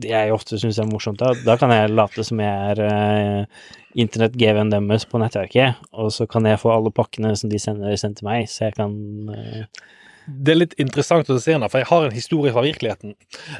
jeg 0.08 0.34
ofte 0.34 0.58
syns 0.58 0.80
er 0.82 0.88
morsomt, 0.88 1.20
da, 1.22 1.30
da 1.46 1.54
kan 1.60 1.70
jeg 1.70 1.92
late 1.94 2.24
som 2.26 2.40
jeg 2.42 2.72
er 2.72 2.80
uh, 2.82 3.68
internett-GV-en 3.98 4.72
deres 4.72 5.06
på 5.08 5.20
nettverket, 5.22 5.78
og 5.94 6.10
så 6.14 6.26
kan 6.30 6.46
jeg 6.48 6.60
få 6.62 6.72
alle 6.74 6.92
pakkene 6.94 7.34
som 7.38 7.52
de 7.52 7.60
sender, 7.62 7.94
sendt 8.00 8.20
til 8.20 8.28
meg, 8.28 8.48
så 8.50 8.68
jeg 8.68 8.76
kan 8.76 8.92
eh, 9.34 9.86
Det 10.28 10.52
er 10.52 10.58
litt 10.58 10.76
interessant 10.82 11.30
å 11.32 11.38
se 11.40 11.56
nå, 11.56 11.70
for 11.70 11.82
jeg 11.82 11.88
har 11.90 12.06
en 12.06 12.14
historie 12.16 12.52
fra 12.54 12.64
virkeligheten. 12.66 13.14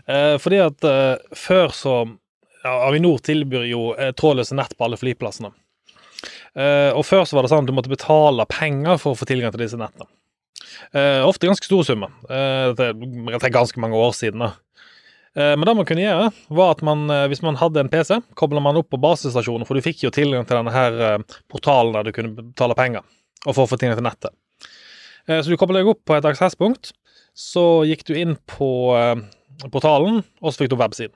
Eh, 0.07 0.35
fordi 0.43 0.61
at 0.63 0.85
eh, 0.85 1.39
før 1.39 1.73
så 1.75 1.95
ja, 2.65 2.75
Avinor 2.75 3.23
tilbyr 3.25 3.65
jo 3.71 3.89
eh, 3.97 4.13
trådløse 4.19 4.57
nett 4.59 4.77
på 4.77 4.87
alle 4.87 5.01
flyplassene. 5.01 5.51
Eh, 6.59 6.93
og 6.93 7.07
før 7.07 7.25
så 7.25 7.39
var 7.39 7.47
det 7.47 7.53
sånn 7.55 7.65
at 7.65 7.71
du 7.71 7.77
måtte 7.77 7.93
betale 7.93 8.47
penger 8.51 9.01
for 9.01 9.15
å 9.15 9.19
få 9.19 9.29
tilgang 9.31 9.55
til 9.55 9.65
disse 9.65 9.81
nettene. 9.81 10.11
Eh, 10.93 11.25
ofte 11.27 11.49
ganske 11.49 11.67
store 11.67 11.87
summer. 11.87 12.13
Uh, 12.29 12.75
det 12.77 12.93
er 12.93 13.53
ganske 13.55 13.81
mange 13.81 13.99
år 13.99 14.15
siden. 14.17 14.45
da. 14.45 14.53
Eh, 15.39 15.55
Men 15.57 15.67
det 15.69 15.75
man 15.79 15.87
kunne 15.87 16.03
gjøre, 16.03 16.31
var 16.59 16.73
at 16.75 16.83
man, 16.87 17.05
eh, 17.15 17.27
hvis 17.31 17.45
man 17.47 17.59
hadde 17.61 17.85
en 17.85 17.91
PC, 17.93 18.19
kobla 18.39 18.63
man 18.65 18.79
opp 18.81 18.91
på 18.91 18.99
basestasjonen, 19.03 19.67
for 19.69 19.79
du 19.79 19.85
fikk 19.85 20.03
jo 20.03 20.11
tilgang 20.15 20.47
til 20.49 20.59
denne 20.59 20.75
her 20.75 20.99
eh, 21.13 21.39
portalen 21.53 21.95
der 21.95 22.09
du 22.09 22.15
kunne 22.17 22.35
betale 22.41 22.75
penger, 22.79 23.07
og 23.47 23.55
for 23.55 23.71
få 23.71 23.79
tilgang 23.79 24.01
til 24.01 24.09
nettet. 24.09 24.35
Så 25.29 25.53
du 25.53 25.59
kobla 25.61 25.83
deg 25.83 25.89
opp 25.91 25.99
på 26.09 26.15
et 26.17 26.25
aksesspunkt, 26.25 26.95
så 27.37 27.85
gikk 27.85 28.01
du 28.09 28.15
inn 28.17 28.31
på 28.49 28.97
portalen, 29.69 30.23
og 30.41 30.55
så 30.55 30.63
fikk 30.63 30.71
du 30.73 30.79
websiden. 30.81 31.13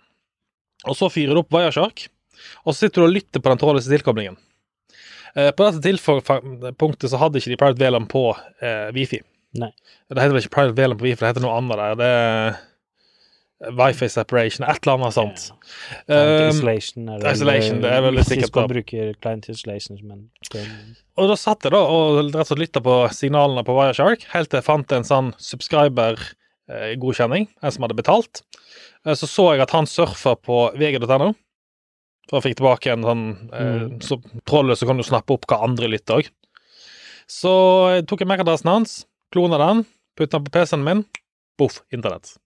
Og 0.84 0.98
så 0.98 1.08
fyrer 1.08 1.32
du 1.32 1.40
opp 1.40 1.54
Wireshark, 1.54 2.02
og 2.66 2.74
så 2.74 2.82
sitter 2.82 3.00
du 3.00 3.06
og 3.06 3.14
lytter 3.14 3.40
på 3.40 3.48
den 3.48 3.62
trådløse 3.62 3.88
tilkoblingen. 3.88 4.36
På 5.32 5.64
dette 5.64 5.80
tilfellet 5.80 7.08
så 7.08 7.22
hadde 7.22 7.40
ikke 7.40 7.54
de 7.54 7.58
Private 7.62 7.80
VLAN 7.80 8.10
på 8.12 8.26
eh, 8.60 8.92
Wifi. 8.92 9.22
Nei. 9.56 9.72
Det 10.12 10.20
heter 10.20 10.36
vel 10.36 10.44
ikke 10.44 10.56
Private 10.58 10.76
VLAN 10.76 11.00
på 11.00 11.08
Wifi, 11.08 11.22
det 11.24 11.32
heter 11.32 11.46
noe 11.46 11.56
annet 11.56 11.80
der. 11.80 11.96
Det 12.02 12.10
er 12.12 12.60
Wifi 13.78 14.08
separation, 14.10 14.64
et 14.66 14.82
eller 14.82 14.96
annet 14.98 15.14
sånt. 15.14 15.44
Yeah. 16.10 16.48
Um, 16.48 16.50
isolation 16.50 17.06
det 17.06 17.30
isolation, 17.36 17.78
det 17.84 17.90
er 17.94 18.00
veldig 18.02 18.24
sikkert 18.26 18.54
de 18.56 18.64
bruker 18.74 19.12
client 19.22 19.46
isolation 19.52 20.00
men... 20.02 20.24
Og 21.20 21.28
da 21.30 21.36
satt 21.38 21.62
jeg 21.66 21.72
da 21.74 21.80
og 21.84 22.18
rett 22.24 22.40
og 22.42 22.46
slett 22.48 22.62
lytta 22.64 22.80
på 22.82 22.94
signalene 23.14 23.62
på 23.66 23.74
Wireshark, 23.76 24.20
helt 24.32 24.48
til 24.50 24.58
jeg 24.58 24.66
fant 24.66 24.92
en 24.96 25.04
sånn 25.06 25.28
subscriber-godkjenning, 25.38 27.44
en 27.62 27.72
som 27.74 27.82
hadde 27.86 27.98
betalt. 27.98 28.34
Eh, 29.06 29.14
Så 29.14 29.26
så 29.30 29.44
jeg 29.54 29.62
at 29.64 29.70
han 29.76 29.86
surfa 29.86 30.34
på 30.40 30.56
vg.no, 30.78 31.32
for 32.30 32.36
jeg 32.38 32.44
fikk 32.50 32.58
tilbake 32.62 32.92
en 32.94 33.04
sånn 33.06 33.24
eh, 33.52 33.80
Mm. 33.82 33.98
så 34.00 34.14
trollet, 34.48 34.78
så 34.78 34.86
kan 34.88 34.96
du 34.96 35.02
snappe 35.06 35.32
opp 35.34 35.46
hva 35.50 35.62
andre 35.66 35.88
lytter 35.90 36.14
òg. 36.22 36.26
Så 37.28 37.50
jeg 37.94 38.06
tok 38.06 38.20
jeg 38.20 38.28
MAC-adressen 38.28 38.70
hans, 38.70 39.06
klona 39.32 39.58
den, 39.58 39.84
putta 40.18 40.38
den 40.38 40.44
på 40.46 40.50
PC-en 40.58 40.84
min, 40.84 41.04
boff, 41.58 41.82
internett. 41.92 42.36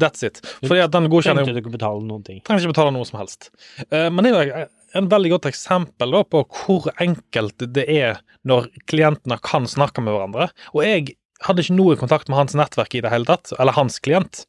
That's 0.00 0.24
it. 0.26 0.40
Fordi 0.64 0.80
at 0.82 0.90
den 0.94 1.06
godkjenner 1.12 1.44
Trengte 1.44 1.54
du 1.54 1.62
ikke 1.62 1.74
betale 1.76 2.02
noen 2.02 2.24
ting. 2.26 2.40
trenger 2.42 2.64
ikke 2.64 2.74
betale 2.74 2.94
noe 2.96 3.06
som 3.06 3.20
helst. 3.20 3.50
Eh, 3.90 4.08
Men 4.10 4.24
det 4.26 4.32
er 4.34 4.48
jo 4.48 4.64
en 4.98 5.08
veldig 5.10 5.30
godt 5.36 5.46
eksempel 5.50 6.10
da, 6.14 6.22
på 6.24 6.44
hvor 6.50 6.88
enkelt 7.02 7.62
det 7.74 7.84
er 7.90 8.18
når 8.46 8.68
klientene 8.90 9.38
kan 9.42 9.66
snakke 9.70 10.02
med 10.02 10.14
hverandre. 10.16 10.48
Og 10.74 10.82
jeg 10.86 11.14
hadde 11.46 11.62
ikke 11.62 11.76
noe 11.78 11.96
kontakt 12.00 12.28
med 12.28 12.38
hans 12.38 12.54
nettverk 12.58 12.94
i 12.94 13.02
det 13.04 13.10
hele 13.12 13.26
tatt, 13.28 13.52
eller 13.58 13.74
hans 13.76 13.98
klient. 14.02 14.44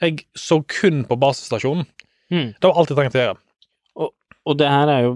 Jeg 0.00 0.24
så 0.38 0.60
kun 0.66 1.04
på 1.04 1.18
basestasjonen. 1.20 1.86
Mm. 2.30 2.54
Det 2.58 2.66
var 2.70 2.78
alt 2.78 2.90
jeg 2.92 2.98
trengte 2.98 3.18
å 3.20 3.24
gjøre. 3.28 3.40
Og 4.48 4.56
det 4.56 4.68
her 4.72 4.88
er 4.88 5.02
jo 5.04 5.10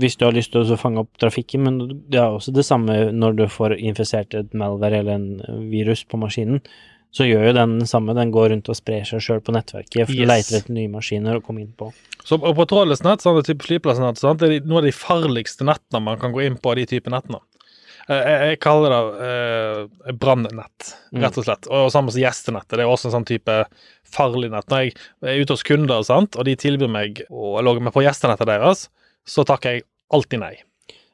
hvis 0.00 0.14
du 0.16 0.24
har 0.24 0.32
lyst 0.32 0.54
til 0.54 0.64
å 0.64 0.76
fange 0.80 1.02
opp 1.04 1.18
trafikken, 1.20 1.66
men 1.66 1.74
det 2.10 2.16
er 2.18 2.32
også 2.32 2.54
det 2.56 2.64
samme 2.64 2.94
når 3.12 3.34
du 3.36 3.42
får 3.52 3.74
infisert 3.76 4.32
et 4.34 4.54
malware 4.56 5.02
eller 5.02 5.18
en 5.18 5.66
virus 5.70 6.00
på 6.08 6.16
maskinen. 6.18 6.62
Så 7.12 7.26
gjør 7.26 7.48
jo 7.48 7.52
den 7.56 7.80
samme, 7.90 8.14
den 8.14 8.30
går 8.30 8.50
rundt 8.52 8.68
og 8.70 8.76
sprer 8.78 9.02
seg 9.08 9.18
sjøl 9.24 9.40
på 9.42 9.50
nettverket, 9.52 10.06
for 10.06 10.14
Yes. 10.14 10.28
leiter 10.30 10.58
etter 10.60 10.72
nye 10.76 10.88
maskiner 10.88 11.40
å 11.40 11.42
komme 11.42 11.60
inn 11.64 11.72
på. 11.76 11.92
Så 12.24 12.38
og 12.38 12.54
på 12.54 12.66
trådløst 12.70 13.02
nett, 13.02 13.18
sånn 13.24 13.42
type 13.42 13.64
flyplassnett, 13.66 14.20
sånn, 14.20 14.36
det 14.38 14.46
er 14.48 14.60
noen 14.60 14.68
noe 14.68 14.78
av 14.78 14.84
de 14.84 14.92
farligste 14.94 15.64
nettene 15.66 16.02
man 16.04 16.18
kan 16.20 16.32
gå 16.32 16.44
inn 16.46 16.56
på, 16.56 16.74
de 16.76 16.86
type 16.86 17.10
nettene. 17.10 17.40
Eh, 18.08 18.14
Jeg, 18.14 18.40
jeg 18.50 18.60
kaller 18.60 18.90
det 18.94 19.26
eh, 20.06 20.12
brannnett, 20.12 20.92
rett 21.14 21.36
og 21.38 21.44
slett. 21.44 21.66
Og 21.70 21.90
samme 21.90 22.10
som 22.14 22.20
gjestenettet. 22.22 22.76
Det 22.78 22.80
er 22.86 22.90
også 22.90 23.06
en 23.10 23.16
sånn 23.18 23.26
type 23.28 23.58
farlig 24.10 24.50
nett. 24.50 24.66
Når 24.70 24.80
jeg 24.86 24.94
er 25.22 25.40
ute 25.42 25.54
hos 25.54 25.62
kunder, 25.66 26.02
sant, 26.06 26.36
og 26.36 26.44
de 26.44 26.54
tilbyr 26.56 26.90
meg 26.90 27.22
å 27.30 27.60
logge 27.62 27.82
meg 27.82 27.92
på 27.94 28.02
gjestenettet 28.06 28.46
deres, 28.50 28.88
så 29.26 29.44
takker 29.46 29.74
jeg 29.78 29.82
alltid 30.12 30.40
nei. 30.42 30.54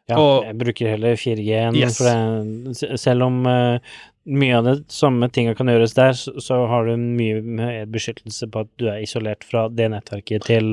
Ja, 0.08 0.16
Og- 0.20 0.44
jeg 0.44 0.58
bruker 0.58 0.88
heller 0.94 1.16
4G-en, 1.16 1.74
Yes. 1.74 1.98
for 1.98 2.04
det, 2.04 3.00
selv 3.00 3.22
om 3.26 3.44
eh, 3.46 3.78
mye 4.26 4.58
av 4.58 4.66
det 4.66 4.76
samme 4.92 5.28
tinga 5.32 5.54
kan 5.58 5.70
gjøres 5.70 5.94
der, 5.96 6.12
så, 6.18 6.34
så 6.42 6.60
har 6.70 6.86
du 6.88 6.96
mye 6.98 7.40
mer 7.42 7.86
beskyttelse 7.90 8.48
på 8.52 8.64
at 8.66 8.70
du 8.80 8.88
er 8.90 9.02
isolert 9.04 9.46
fra 9.46 9.66
det 9.70 9.86
nettverket 9.92 10.46
til, 10.48 10.72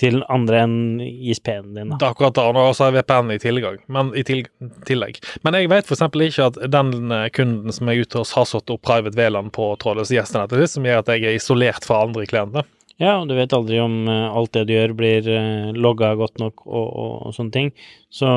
til 0.00 0.20
andre 0.32 0.60
enn 0.66 0.76
ISP-en 1.00 1.72
din. 1.76 1.94
Det 1.94 1.98
Da. 2.00 2.10
er 2.10 2.14
akkurat 2.16 2.36
det, 2.36 2.44
og 2.60 2.74
så 2.76 2.88
har 2.88 2.96
VPN 2.98 3.32
i 3.34 3.38
tilgang, 3.42 3.78
men 3.88 4.12
i 4.18 4.24
til, 4.26 4.44
tillegg. 4.88 5.20
Men 5.46 5.56
jeg 5.58 5.70
vet 5.72 5.88
f.eks. 5.88 6.04
ikke 6.28 6.48
at 6.50 6.60
den 6.72 7.12
eh, 7.14 7.28
kunden 7.34 7.72
som 7.72 7.88
er 7.88 8.00
ute 8.02 8.20
hos, 8.20 8.34
har 8.36 8.48
satt 8.50 8.72
opp 8.74 8.82
private 8.84 9.16
VLAN 9.16 9.52
på 9.54 9.70
trådløse 9.80 10.16
gjestenettet 10.16 10.60
sitt, 10.64 10.74
som 10.76 10.88
gjør 10.88 11.04
at 11.04 11.12
jeg 11.14 11.24
er 11.30 11.38
isolert 11.38 11.86
fra 11.88 12.02
andre 12.04 12.26
klienter. 12.28 12.66
Ja, 13.02 13.16
og 13.18 13.26
du 13.26 13.34
vet 13.34 13.54
aldri 13.56 13.80
om 13.82 14.04
eh, 14.06 14.26
alt 14.30 14.52
det 14.54 14.66
du 14.68 14.74
gjør 14.76 14.92
blir 14.94 15.26
uh, 15.26 15.72
logga 15.74 16.12
godt 16.20 16.38
nok 16.38 16.62
og, 16.66 16.84
og, 16.84 17.14
og 17.26 17.32
sånne 17.34 17.50
ting. 17.56 17.72
Så 18.12 18.28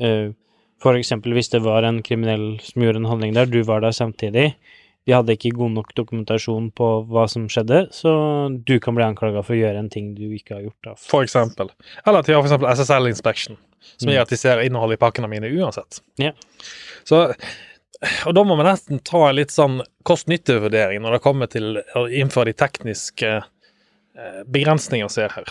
eh, 0.00 0.30
for 0.82 0.98
eksempel 0.98 1.34
hvis 1.36 1.50
det 1.52 1.62
var 1.64 1.86
en 1.86 2.02
kriminell 2.04 2.56
som 2.64 2.82
gjorde 2.82 3.02
en 3.02 3.10
handling 3.10 3.34
der, 3.36 3.46
du 3.50 3.60
var 3.68 3.80
der 3.84 3.94
samtidig, 3.94 4.52
de 5.06 5.14
hadde 5.16 5.34
ikke 5.34 5.50
god 5.58 5.72
nok 5.74 5.88
dokumentasjon 5.98 6.68
på 6.78 6.88
hva 7.10 7.24
som 7.30 7.48
skjedde, 7.50 7.88
så 7.94 8.12
du 8.62 8.76
kan 8.82 8.94
bli 8.94 9.02
anklaga 9.06 9.42
for 9.42 9.56
å 9.56 9.58
gjøre 9.58 9.80
en 9.82 9.88
ting 9.90 10.12
du 10.14 10.28
ikke 10.36 10.54
har 10.54 10.62
gjort. 10.68 10.78
da. 10.86 10.94
For 10.94 11.24
eksempel. 11.26 11.72
Eller 12.06 12.20
at 12.22 12.28
de 12.30 12.36
har 12.36 12.42
for 12.44 12.50
eksempel 12.52 12.70
SSL 12.70 13.08
inspection, 13.10 13.56
som 13.96 14.08
Mm. 14.08 14.14
gjør 14.14 14.22
at 14.22 14.28
de 14.34 14.36
ser 14.38 14.62
innholdet 14.62 14.98
i 15.00 15.02
pakkene 15.02 15.28
mine 15.32 15.50
uansett. 15.58 15.98
Ja. 16.22 16.30
Så, 17.04 17.34
og 18.26 18.34
da 18.34 18.44
må 18.46 18.56
vi 18.58 18.68
nesten 18.68 19.02
ta 19.02 19.24
en 19.28 19.36
litt 19.40 19.50
sånn 19.50 19.80
kost-nytte-vurdering 20.06 21.02
når 21.02 21.18
det 21.18 21.22
kommer 21.26 21.50
til 21.50 21.82
å 21.98 22.06
innføre 22.06 22.52
de 22.52 22.58
tekniske 22.62 23.30
eh, 23.42 24.42
begrensningene 24.46 25.10
vi 25.10 25.16
ser 25.18 25.34
her. 25.34 25.44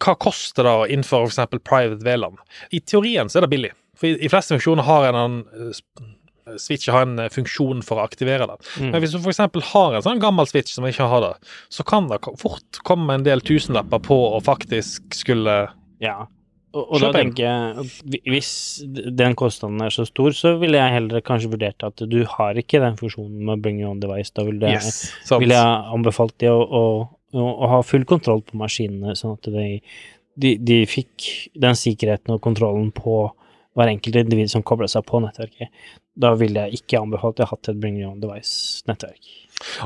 Hva 0.00 0.16
koster 0.16 0.64
det 0.64 0.72
å 0.72 0.88
innføre 0.88 1.28
f.eks. 1.28 1.60
private 1.64 2.00
VLAN? 2.04 2.36
I 2.72 2.80
teorien 2.80 3.28
så 3.28 3.40
er 3.42 3.46
det 3.46 3.52
billig. 3.58 3.72
For 3.96 4.10
i, 4.10 4.16
i 4.20 4.32
fleste 4.32 4.56
funksjoner 4.56 4.86
har 4.86 5.08
en 5.10 5.20
en 5.22 5.38
eh, 5.56 6.56
switch 6.58 6.88
har 6.88 7.06
en 7.06 7.18
eh, 7.18 7.32
funksjon 7.32 7.82
for 7.86 8.00
å 8.00 8.06
aktivere 8.06 8.46
det. 8.50 8.58
Mm. 8.80 8.92
Men 8.92 9.02
hvis 9.02 9.16
du 9.16 9.18
f.eks. 9.20 9.42
har 9.72 9.96
en 9.96 10.06
sånn 10.06 10.22
gammel 10.22 10.48
switch 10.48 10.76
som 10.76 10.86
ikke 10.88 11.08
har 11.10 11.24
det, 11.24 11.34
så 11.72 11.86
kan 11.86 12.08
det 12.12 12.20
fort 12.40 12.80
komme 12.86 13.16
en 13.16 13.26
del 13.26 13.42
tusenlapper 13.44 14.02
på 14.06 14.22
å 14.36 14.40
faktisk 14.44 15.20
skulle 15.24 15.66
Ja. 16.02 16.26
Og, 16.76 16.90
og 16.92 17.00
da 17.00 17.08
tenker 17.14 17.40
jeg 17.40 18.18
hvis 18.28 18.50
den 19.16 19.32
kostnaden 19.38 19.80
er 19.80 19.94
så 19.94 20.04
stor, 20.04 20.34
så 20.36 20.58
ville 20.60 20.76
jeg 20.76 20.92
heller 20.92 21.22
kanskje 21.24 21.48
vurdert 21.54 21.86
at 21.86 22.02
du 22.04 22.18
har 22.28 22.58
ikke 22.60 22.82
den 22.82 22.98
funksjonen 22.98 23.46
med 23.48 23.62
bring 23.64 23.78
your 23.80 23.94
own 23.94 24.02
device. 24.02 24.28
Da 24.36 24.44
ville 24.44 24.74
Yes, 24.74 25.06
vil 25.30 25.54
jeg 25.54 25.94
anbefalt 25.96 26.36
de 26.42 26.50
å, 26.52 26.58
å, 26.60 26.82
å, 27.32 27.46
å 27.46 27.70
ha 27.72 27.80
full 27.86 28.04
kontroll 28.04 28.44
på 28.44 28.60
maskinene, 28.60 29.16
sånn 29.16 29.38
at 29.38 29.48
de, 29.54 29.64
de, 30.36 30.52
de 30.60 30.82
fikk 30.90 31.30
den 31.56 31.80
sikkerheten 31.80 32.36
og 32.36 32.44
kontrollen 32.44 32.92
på 32.92 33.22
hver 33.76 33.92
enkelt 33.92 34.16
individ 34.22 34.50
som 34.50 34.64
kobler 34.66 34.88
seg 34.90 35.04
på 35.08 35.20
nettverket. 35.22 35.72
Da 36.16 36.32
ville 36.40 36.66
jeg 36.66 36.80
ikke 36.80 37.02
anbefalt 37.02 37.42
jeg 37.42 37.50
hatt 37.50 37.68
et 37.70 37.80
bring 37.80 37.98
your 38.00 38.14
own 38.14 38.22
device-nettverk. 38.22 39.32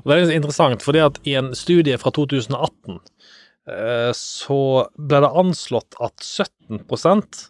Det 0.06 0.16
er 0.16 0.34
interessant, 0.34 0.82
fordi 0.86 1.02
at 1.02 1.18
i 1.26 1.36
en 1.38 1.52
studie 1.58 1.98
fra 1.98 2.12
2018 2.14 2.98
eh, 3.70 4.10
så 4.16 4.60
ble 4.94 5.22
det 5.24 5.32
anslått 5.42 5.98
at 6.02 6.22
17% 6.22 7.46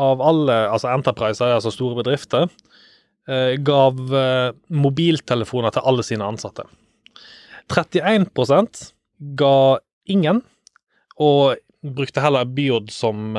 av 0.00 0.22
alle, 0.24 0.56
altså 0.72 0.92
enterpriser, 0.92 1.52
altså 1.52 1.72
store 1.74 2.00
bedrifter, 2.00 2.48
eh, 3.28 3.58
gav 3.60 4.00
eh, 4.16 4.52
mobiltelefoner 4.72 5.76
til 5.76 5.88
alle 5.88 6.06
sine 6.06 6.28
ansatte. 6.28 6.64
31% 7.72 8.86
ga 9.36 9.56
ingen, 10.08 10.40
og 11.20 11.60
brukte 11.82 12.22
heller 12.24 12.48
Biod 12.48 12.88
som 12.94 13.36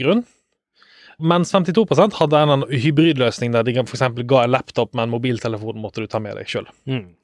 grunn. 0.00 0.24
Mens 1.16 1.54
52% 1.54 2.18
hadde 2.18 2.40
en 2.44 2.64
hybridløsning 2.68 3.54
der 3.54 3.64
de 3.64 3.76
f.eks. 3.80 4.04
ga 4.28 4.42
en 4.44 4.52
laptop 4.52 4.92
med 4.94 5.06
en 5.06 5.14
mobiltelefon 5.14 5.80
måtte 5.80 6.04
du 6.04 6.10
ta 6.10 6.20
med 6.20 6.36
deg 6.36 6.50
sjøl. 6.50 6.68
Mm. 6.84 7.14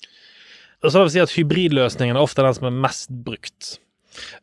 Så 0.83 0.97
det 0.97 1.03
vil 1.03 1.13
si 1.15 1.23
at 1.23 1.35
hybridløsningen 1.37 2.17
er 2.17 2.25
ofte 2.25 2.45
den 2.45 2.57
som 2.57 2.71
er 2.71 2.79
mest 2.89 3.13
brukt. 3.27 3.77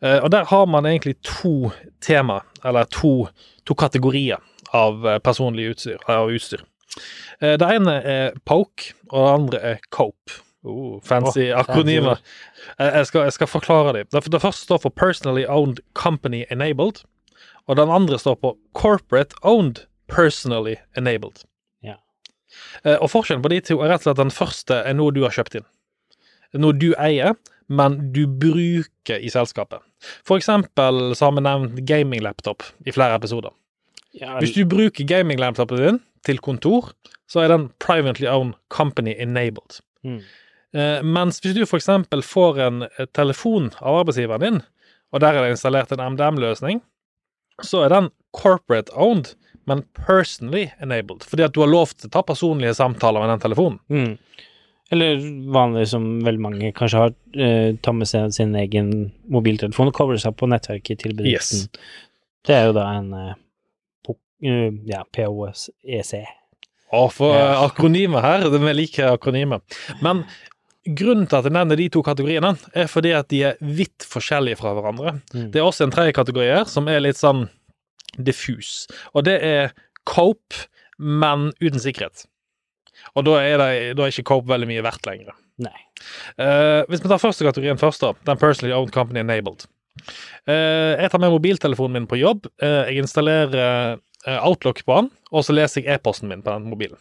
Uh, 0.01 0.21
og 0.23 0.29
der 0.33 0.45
har 0.49 0.65
man 0.65 0.85
egentlig 0.85 1.17
to 1.25 1.71
tema, 2.01 2.39
eller 2.63 2.87
to, 2.93 3.27
to 3.65 3.75
kategorier 3.77 4.39
av 4.73 5.05
eh, 5.07 5.17
personlig 5.17 5.71
utstyr. 5.71 5.97
Av 6.09 6.29
utstyr. 6.29 6.61
Uh, 7.41 7.55
det 7.57 7.65
ene 7.65 7.95
er 8.05 8.37
Poke, 8.45 8.93
og 9.09 9.17
det 9.17 9.33
andre 9.33 9.61
er 9.73 9.81
Cope. 9.89 10.39
Oh, 10.63 10.99
fancy 11.03 11.47
oh, 11.47 11.59
akronymer. 11.61 12.19
Jeg, 12.77 12.91
jeg, 12.93 13.05
skal, 13.07 13.27
jeg 13.29 13.35
skal 13.37 13.47
forklare 13.47 13.93
dem. 13.95 14.09
Det, 14.11 14.25
det 14.31 14.41
første 14.43 14.67
står 14.67 14.81
for 14.83 14.93
Personally 14.93 15.45
Owned 15.47 15.79
Company 15.97 16.43
Enabled, 16.51 17.01
og 17.69 17.77
den 17.77 17.91
andre 17.93 18.17
står 18.17 18.39
på 18.41 18.55
Corporate 18.73 19.37
Owned 19.45 19.85
Personally 20.09 20.79
Enabled. 20.97 21.43
Ja. 21.85 21.99
Eh, 22.83 22.97
og 22.97 23.11
forskjellen 23.13 23.45
på 23.45 23.51
de 23.53 23.61
to 23.61 23.77
er 23.77 23.93
rett 23.93 24.01
og 24.01 24.09
slett 24.09 24.17
at 24.17 24.23
den 24.25 24.33
første 24.33 24.81
er 24.81 24.97
noe 24.97 25.13
du 25.13 25.21
har 25.27 25.35
kjøpt 25.35 25.61
inn 25.61 25.69
noe 26.57 26.73
du 26.73 26.91
eier, 26.97 27.35
men 27.69 27.99
du 28.13 28.23
bruker 28.25 29.21
i 29.21 29.29
selskapet. 29.29 29.83
For 30.25 30.39
eksempel 30.39 31.13
så 31.17 31.27
har 31.27 31.35
vi 31.37 31.45
nevnt 31.45 31.81
gaming-laptop 31.89 32.65
i 32.87 32.93
flere 32.95 33.19
episoder. 33.19 33.53
Ja, 34.17 34.39
Hvis 34.41 34.55
du 34.55 34.63
bruker 34.65 35.05
gaming-laptopen 35.05 35.77
din 35.77 35.99
til 36.25 36.39
kontor, 36.41 36.93
så 37.29 37.43
er 37.43 37.53
den 37.53 37.69
privately 37.79 38.27
owned 38.27 38.57
company 38.69 39.15
enabled. 39.17 39.81
mm. 40.03 40.21
Eh, 40.69 41.01
mens 41.01 41.39
hvis 41.41 41.55
du 41.57 41.63
eksempel 41.65 42.21
får 42.21 42.59
en 42.61 42.83
eh, 42.83 43.07
telefon 43.17 43.71
av 43.81 44.03
arbeidsgiveren 44.03 44.41
din, 44.41 44.59
og 45.11 45.19
der 45.19 45.33
er 45.33 45.41
det 45.41 45.55
installert 45.55 45.91
en 45.91 46.13
MDM-løsning, 46.13 46.81
så 47.65 47.85
er 47.85 47.89
den 47.93 48.09
corporate 48.35 48.91
owned, 48.95 49.33
men 49.69 49.83
personally 49.93 50.71
enabled. 50.81 51.23
Fordi 51.27 51.43
at 51.45 51.53
du 51.53 51.61
har 51.61 51.69
lov 51.69 51.91
til 51.95 52.09
å 52.09 52.13
ta 52.17 52.21
personlige 52.25 52.73
samtaler 52.77 53.21
med 53.21 53.29
den 53.35 53.43
telefonen. 53.43 53.79
Mm. 53.89 54.17
Eller 54.91 55.19
vanlig 55.53 55.83
som 55.91 56.05
veldig 56.25 56.41
mange 56.41 56.71
kanskje 56.73 56.97
har, 57.03 57.11
eh, 57.37 57.75
tar 57.85 57.93
med 57.93 58.07
seg 58.09 58.31
sin 58.33 58.55
egen 58.57 59.11
mobiltelefon 59.29 59.91
og 59.91 59.93
kobler 59.93 60.17
seg 60.17 60.33
på 60.39 60.49
nettverket 60.49 61.03
til 61.03 61.13
bedriften. 61.13 61.67
Det 62.47 62.55
er 62.55 62.65
jo 62.71 62.73
da 62.73 62.87
en 62.97 63.13
eh, 63.13 63.33
po- 64.07 64.17
uh, 64.45 64.71
ja, 64.89 65.03
POS-EC. 65.13 66.23
Å, 66.91 67.03
for 67.13 67.35
Ja. 67.37 67.67
akronymet 67.67 68.21
her, 68.25 68.49
det 68.49 68.59
vi 68.63 68.73
liker 68.73 69.11
akronymet. 69.13 69.61
Men 70.01 70.23
grunnen 70.97 71.27
til 71.29 71.39
at 71.39 71.47
jeg 71.47 71.55
nevner 71.55 71.79
de 71.79 71.89
to 71.93 72.01
kategoriene, 72.05 72.53
er 72.73 72.89
fordi 72.89 73.13
at 73.17 73.29
de 73.33 73.43
er 73.51 73.59
vidt 73.61 74.05
forskjellige 74.07 74.59
fra 74.61 74.73
hverandre. 74.77 75.17
Mm. 75.33 75.49
Det 75.53 75.61
er 75.61 75.67
også 75.67 75.87
en 75.87 75.93
tredje 75.93 76.15
kategori 76.17 76.49
her, 76.49 76.65
som 76.69 76.89
er 76.91 77.03
litt 77.03 77.19
sånn 77.19 77.45
diffus. 78.17 78.87
Og 79.13 79.25
det 79.27 79.37
er 79.45 79.73
cope, 80.09 80.67
men 80.99 81.51
uten 81.61 81.79
sikkerhet. 81.81 82.25
Og 83.15 83.25
da 83.27 83.37
er, 83.41 83.61
det, 83.61 83.69
da 83.97 84.05
er 84.05 84.13
ikke 84.13 84.27
cope 84.31 84.51
veldig 84.51 84.67
mye 84.69 84.83
verdt 84.85 85.07
lenger. 85.07 85.35
Eh, 85.59 86.81
hvis 86.87 87.03
vi 87.03 87.11
tar 87.11 87.21
første 87.21 87.45
kategorien 87.47 87.79
først, 87.79 88.03
da. 88.03 88.13
Den 88.27 88.39
personally 88.41 88.75
owned 88.75 88.93
company 88.95 89.23
enabled. 89.23 89.67
Uh, 90.47 90.95
jeg 90.95 91.11
tar 91.11 91.19
med 91.19 91.33
mobiltelefonen 91.33 91.97
min 91.97 92.07
på 92.07 92.19
jobb. 92.21 92.45
Uh, 92.63 92.87
jeg 92.87 93.03
installerer 93.03 93.99
Outlook 94.39 94.81
på 94.87 94.95
den, 94.95 95.09
og 95.31 95.43
så 95.47 95.55
leser 95.55 95.83
jeg 95.83 95.97
e-posten 95.97 96.31
min 96.31 96.43
på 96.43 96.53
den 96.53 96.69
mobilen. 96.71 96.99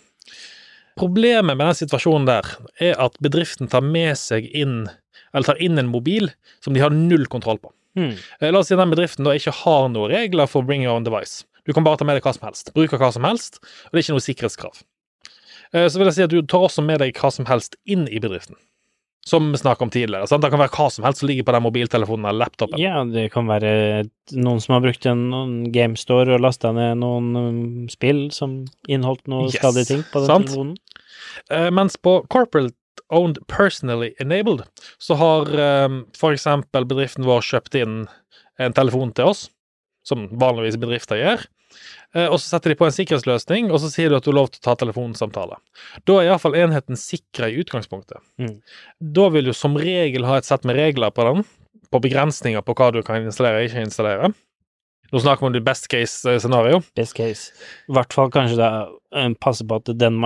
Problemet 0.98 1.56
med 1.56 1.64
den 1.66 1.76
situasjonen 1.78 2.26
der 2.28 2.48
er 2.82 2.98
at 3.00 3.16
bedriften 3.24 3.70
tar 3.70 3.84
med 3.86 4.16
seg 4.18 4.48
inn 4.56 4.88
eller 5.32 5.46
tar 5.46 5.60
inn 5.62 5.78
en 5.78 5.90
mobil 5.92 6.30
som 6.64 6.74
de 6.74 6.82
har 6.82 6.94
null 6.94 7.26
kontroll 7.30 7.60
på. 7.62 7.70
Mm. 7.98 8.14
La 8.52 8.58
oss 8.60 8.70
si 8.70 8.76
den 8.78 8.92
bedriften 8.92 9.26
da 9.26 9.34
ikke 9.36 9.54
har 9.62 9.88
noen 9.92 10.12
regler 10.12 10.48
for 10.50 10.66
bring 10.66 10.84
your 10.84 10.94
own 10.96 11.06
device. 11.06 11.44
Du 11.68 11.74
kan 11.76 11.84
bare 11.84 12.00
ta 12.00 12.06
med 12.08 12.16
deg 12.16 12.24
hva 12.24 12.32
som 12.34 12.46
helst. 12.48 12.72
Bruke 12.76 12.98
hva 13.00 13.10
som 13.12 13.26
helst, 13.28 13.58
og 13.60 13.92
det 13.92 14.00
er 14.00 14.06
ikke 14.06 14.16
noe 14.16 14.24
sikkerhetskrav. 14.24 14.78
Eh, 15.74 15.88
Så 15.88 15.98
vil 16.00 16.08
jeg 16.08 16.16
si 16.16 16.24
at 16.24 16.32
du 16.32 16.40
tar 16.42 16.64
også 16.68 16.84
med 16.84 17.02
deg 17.02 17.12
hva 17.18 17.30
som 17.34 17.48
helst 17.50 17.76
inn 17.84 18.06
i 18.08 18.20
bedriften. 18.22 18.56
Som 19.28 19.50
vi 19.52 19.60
snakket 19.60 19.84
om 19.84 19.90
tidligere. 19.92 20.28
Sant? 20.30 20.40
Det 20.44 20.50
kan 20.54 20.62
være 20.62 20.72
hva 20.72 20.86
som 20.94 21.04
helst 21.04 21.20
som 21.22 21.28
ligger 21.28 21.44
på 21.44 21.52
den 21.56 21.64
mobiltelefonen 21.66 22.28
eller 22.30 22.46
laptopen. 22.46 22.80
Ja, 22.80 23.02
det 23.04 23.26
kan 23.34 23.48
være 23.50 23.72
noen 24.32 24.62
som 24.64 24.76
har 24.76 24.84
brukt 24.86 25.04
en 25.10 25.68
GameStore 25.74 26.38
og 26.38 26.44
lasta 26.46 26.72
ned 26.76 27.00
noen 27.02 27.28
um, 27.36 27.58
spill 27.92 28.28
som 28.32 28.62
inneholdt 28.88 29.28
noen 29.28 29.50
Yes, 29.50 29.58
skadelige 29.60 29.90
ting 29.92 30.06
på 30.12 30.22
den 30.24 30.30
sant. 30.32 30.48
telefonen. 30.48 30.74
Uh, 31.52 31.68
mens 31.76 31.98
på 32.00 32.22
corporate 32.32 32.74
owned 33.14 33.38
personally 33.48 34.10
enabled, 34.20 34.64
så 35.00 35.16
har 35.16 35.48
for 36.18 36.34
eksempel 36.34 36.84
bedriften 36.84 37.24
vår 37.24 37.40
kjøpt 37.46 37.78
inn 37.80 37.94
en 38.60 38.74
telefon 38.76 39.14
til 39.16 39.30
oss, 39.30 39.46
som 40.04 40.26
vanligvis 40.40 40.76
bedrifter 40.82 41.16
gjør, 41.20 41.46
og 42.28 42.38
så 42.40 42.54
setter 42.54 42.72
de 42.72 42.78
på 42.80 42.86
en 42.86 42.94
sikkerhetsløsning, 42.94 43.68
og 43.68 43.82
så 43.82 43.90
sier 43.92 44.10
du 44.10 44.16
at 44.16 44.24
du 44.24 44.30
har 44.32 44.38
lov 44.38 44.50
til 44.52 44.62
å 44.62 44.66
ta 44.70 44.74
telefonsamtale. 44.80 45.58
Da 46.08 46.18
er 46.18 46.30
iallfall 46.30 46.56
enheten 46.56 46.98
sikra 46.98 47.50
i 47.50 47.58
utgangspunktet. 47.60 48.22
Mm. 48.40 48.58
Da 49.18 49.28
vil 49.34 49.50
du 49.50 49.54
som 49.56 49.76
regel 49.78 50.26
ha 50.28 50.38
et 50.40 50.48
sett 50.48 50.64
med 50.68 50.78
regler 50.80 51.12
på 51.14 51.26
den, 51.28 51.44
på 51.92 52.00
begrensninger 52.04 52.64
på 52.64 52.76
hva 52.78 52.90
du 52.96 53.02
kan 53.04 53.24
installere 53.24 53.62
og 53.62 53.68
ikke 53.68 53.84
installere. 53.88 54.32
Nå 55.08 55.20
snakker 55.24 55.44
vi 55.44 55.48
om 55.48 55.54
det 55.56 55.64
best 55.64 55.88
case 55.88 56.28
eh, 56.28 56.40
scenario. 56.40 56.82
Best 56.98 57.16
case. 57.16 57.54
I 57.88 57.96
hvert 57.96 58.12
fall 58.12 58.32
kanskje 58.32 58.58
det 58.60 59.28
passer 59.40 59.68
på 59.68 59.78
at 59.80 59.88
den, 59.96 60.18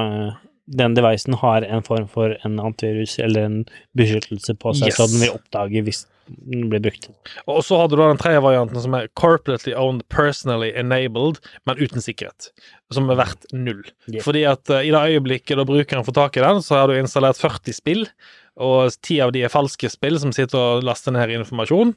den 0.72 0.94
devicen 0.96 1.37
har 1.40 1.66
en 1.66 1.85
form 1.85 2.08
for 2.11 2.35
en 2.46 2.58
antivirus 2.62 3.18
eller 3.20 3.46
en 3.48 3.58
beskyttelse 3.98 4.54
på 4.58 4.72
seg, 4.78 4.88
Yes. 4.90 4.96
så 4.98 5.06
den 5.12 5.22
vil 5.22 5.35
oppdage 5.37 5.82
hvis 5.85 6.04
den 6.32 6.68
blir 6.70 6.80
brukt. 6.80 7.08
Og 7.50 7.61
så 7.66 7.76
har 7.80 7.90
du 7.90 7.96
da 7.98 8.06
den 8.08 8.20
tredje 8.20 8.40
varianten, 8.44 8.80
som 8.80 8.94
er 8.96 9.08
corporately 9.18 9.74
owned, 9.76 10.04
personally 10.08 10.70
enabled, 10.78 11.40
men 11.66 11.80
uten 11.82 12.00
sikkerhet. 12.04 12.50
Som 12.94 13.11
er 13.11 13.18
verdt 13.20 13.44
null. 13.52 13.82
Yeah. 14.08 14.22
Fordi 14.24 14.44
at 14.48 14.70
uh, 14.70 14.80
i 14.80 14.92
det 14.94 15.02
øyeblikket 15.12 15.58
da 15.61 15.66
brukeren 15.68 16.06
får 16.06 16.16
tak 16.16 16.38
i 16.38 16.44
den, 16.44 16.62
så 16.64 16.78
har 16.80 16.88
du 16.88 16.96
installert 16.96 17.40
40 17.42 17.76
spill, 17.76 18.06
og 18.56 18.92
ti 19.02 19.18
av 19.24 19.32
de 19.35 19.42
er 19.44 19.52
falske 19.52 19.90
spill 19.92 20.18
som 20.20 20.32
sitter 20.32 20.58
og 20.61 20.87
laster 20.87 21.12
ned 21.14 21.32
informasjon. 21.35 21.94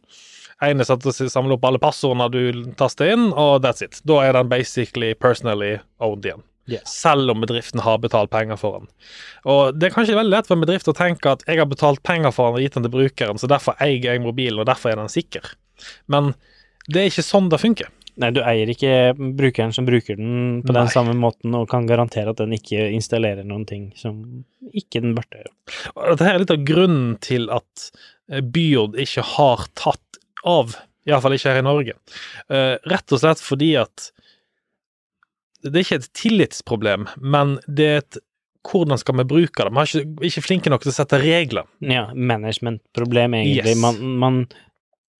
Ene 0.63 0.85
satt 0.88 1.03
og 1.03 1.15
samler 1.15 1.57
opp 1.57 1.65
alle 1.67 1.81
passordene 1.83 2.29
du 2.31 2.73
taster 2.79 3.11
inn, 3.11 3.29
og 3.35 3.61
that's 3.63 3.83
it. 3.83 3.99
Da 4.07 4.21
er 4.23 4.38
den 4.38 4.51
basically 4.51 5.13
personally 5.13 5.77
owned 5.99 6.25
igjen. 6.25 6.43
Yes. 6.67 6.88
Selv 6.89 7.30
om 7.30 7.43
bedriften 7.43 7.84
har 7.86 7.99
betalt 8.01 8.32
penger 8.34 8.58
for 8.58 8.80
den. 8.80 8.88
Og 9.45 9.78
Det 9.78 9.89
er 9.89 9.93
kanskje 9.93 10.17
veldig 10.17 10.34
lett 10.34 10.47
for 10.49 10.58
en 10.58 10.63
bedrift 10.65 10.89
å 10.89 10.95
tenke 10.97 11.36
at 11.36 11.43
jeg 11.45 11.62
har 11.62 11.69
betalt 11.69 12.01
penger 12.01 12.34
for 12.34 12.49
den 12.49 12.58
og 12.58 12.65
gitt 12.65 12.78
den 12.80 12.88
til 12.88 12.95
brukeren, 12.95 13.38
så 13.41 13.49
derfor 13.51 13.78
eier 13.84 14.01
jeg 14.01 14.23
mobilen, 14.23 14.58
og 14.63 14.65
derfor 14.69 14.91
er 14.93 14.97
den 15.04 15.12
sikker. 15.13 15.51
Men 16.10 16.34
det 16.89 17.01
er 17.04 17.12
ikke 17.12 17.25
sånn 17.25 17.51
det 17.54 17.62
funker. 17.62 17.91
Nei, 18.21 18.30
du 18.32 18.39
eier 18.47 18.69
ikke 18.71 19.12
brukeren 19.36 19.73
som 19.75 19.86
bruker 19.88 20.15
den 20.15 20.62
på 20.63 20.71
den 20.71 20.88
Nei. 20.88 20.93
samme 20.93 21.13
måten, 21.19 21.54
og 21.58 21.67
kan 21.69 21.88
garantere 21.89 22.32
at 22.32 22.39
den 22.39 22.56
ikke 22.56 22.88
installerer 22.95 23.43
noen 23.43 23.65
ting 23.67 23.89
som 23.99 24.21
ikke 24.71 25.04
den 25.04 25.15
burde 25.17 25.41
gjøre. 25.41 25.54
Dette 26.13 26.30
er 26.32 26.39
litt 26.41 26.54
av 26.56 26.63
grunnen 26.65 27.17
til 27.23 27.49
at 27.54 27.89
Byord 28.56 28.95
ikke 29.04 29.25
har 29.36 29.65
tatt 29.78 30.21
av, 30.47 30.78
iallfall 31.06 31.36
ikke 31.36 31.51
her 31.51 31.62
i 31.62 31.67
Norge. 31.67 31.97
Eh, 32.49 32.75
rett 32.88 33.13
og 33.13 33.21
slett 33.21 33.43
fordi 33.43 33.73
at 33.84 34.10
det 35.65 35.80
er 35.80 35.84
ikke 35.86 36.01
et 36.04 36.13
tillitsproblem, 36.17 37.10
men 37.21 37.58
det 37.65 37.89
er 37.89 38.01
et 38.04 38.21
hvordan 38.65 38.97
skal 38.97 39.19
vi 39.19 39.28
bruke 39.30 39.65
det? 39.65 39.71
Vi 39.71 39.82
er 39.82 39.89
ikke, 39.89 40.28
ikke 40.30 40.41
flinke 40.41 40.71
nok 40.73 40.86
til 40.86 40.89
å 40.89 40.95
sette 40.95 41.19
regler. 41.21 41.67
Ja, 41.86 42.08
managementproblem, 42.13 43.36
egentlig. 43.38 43.75
Yes. 43.75 43.82
Man, 43.82 43.99
man 44.21 44.39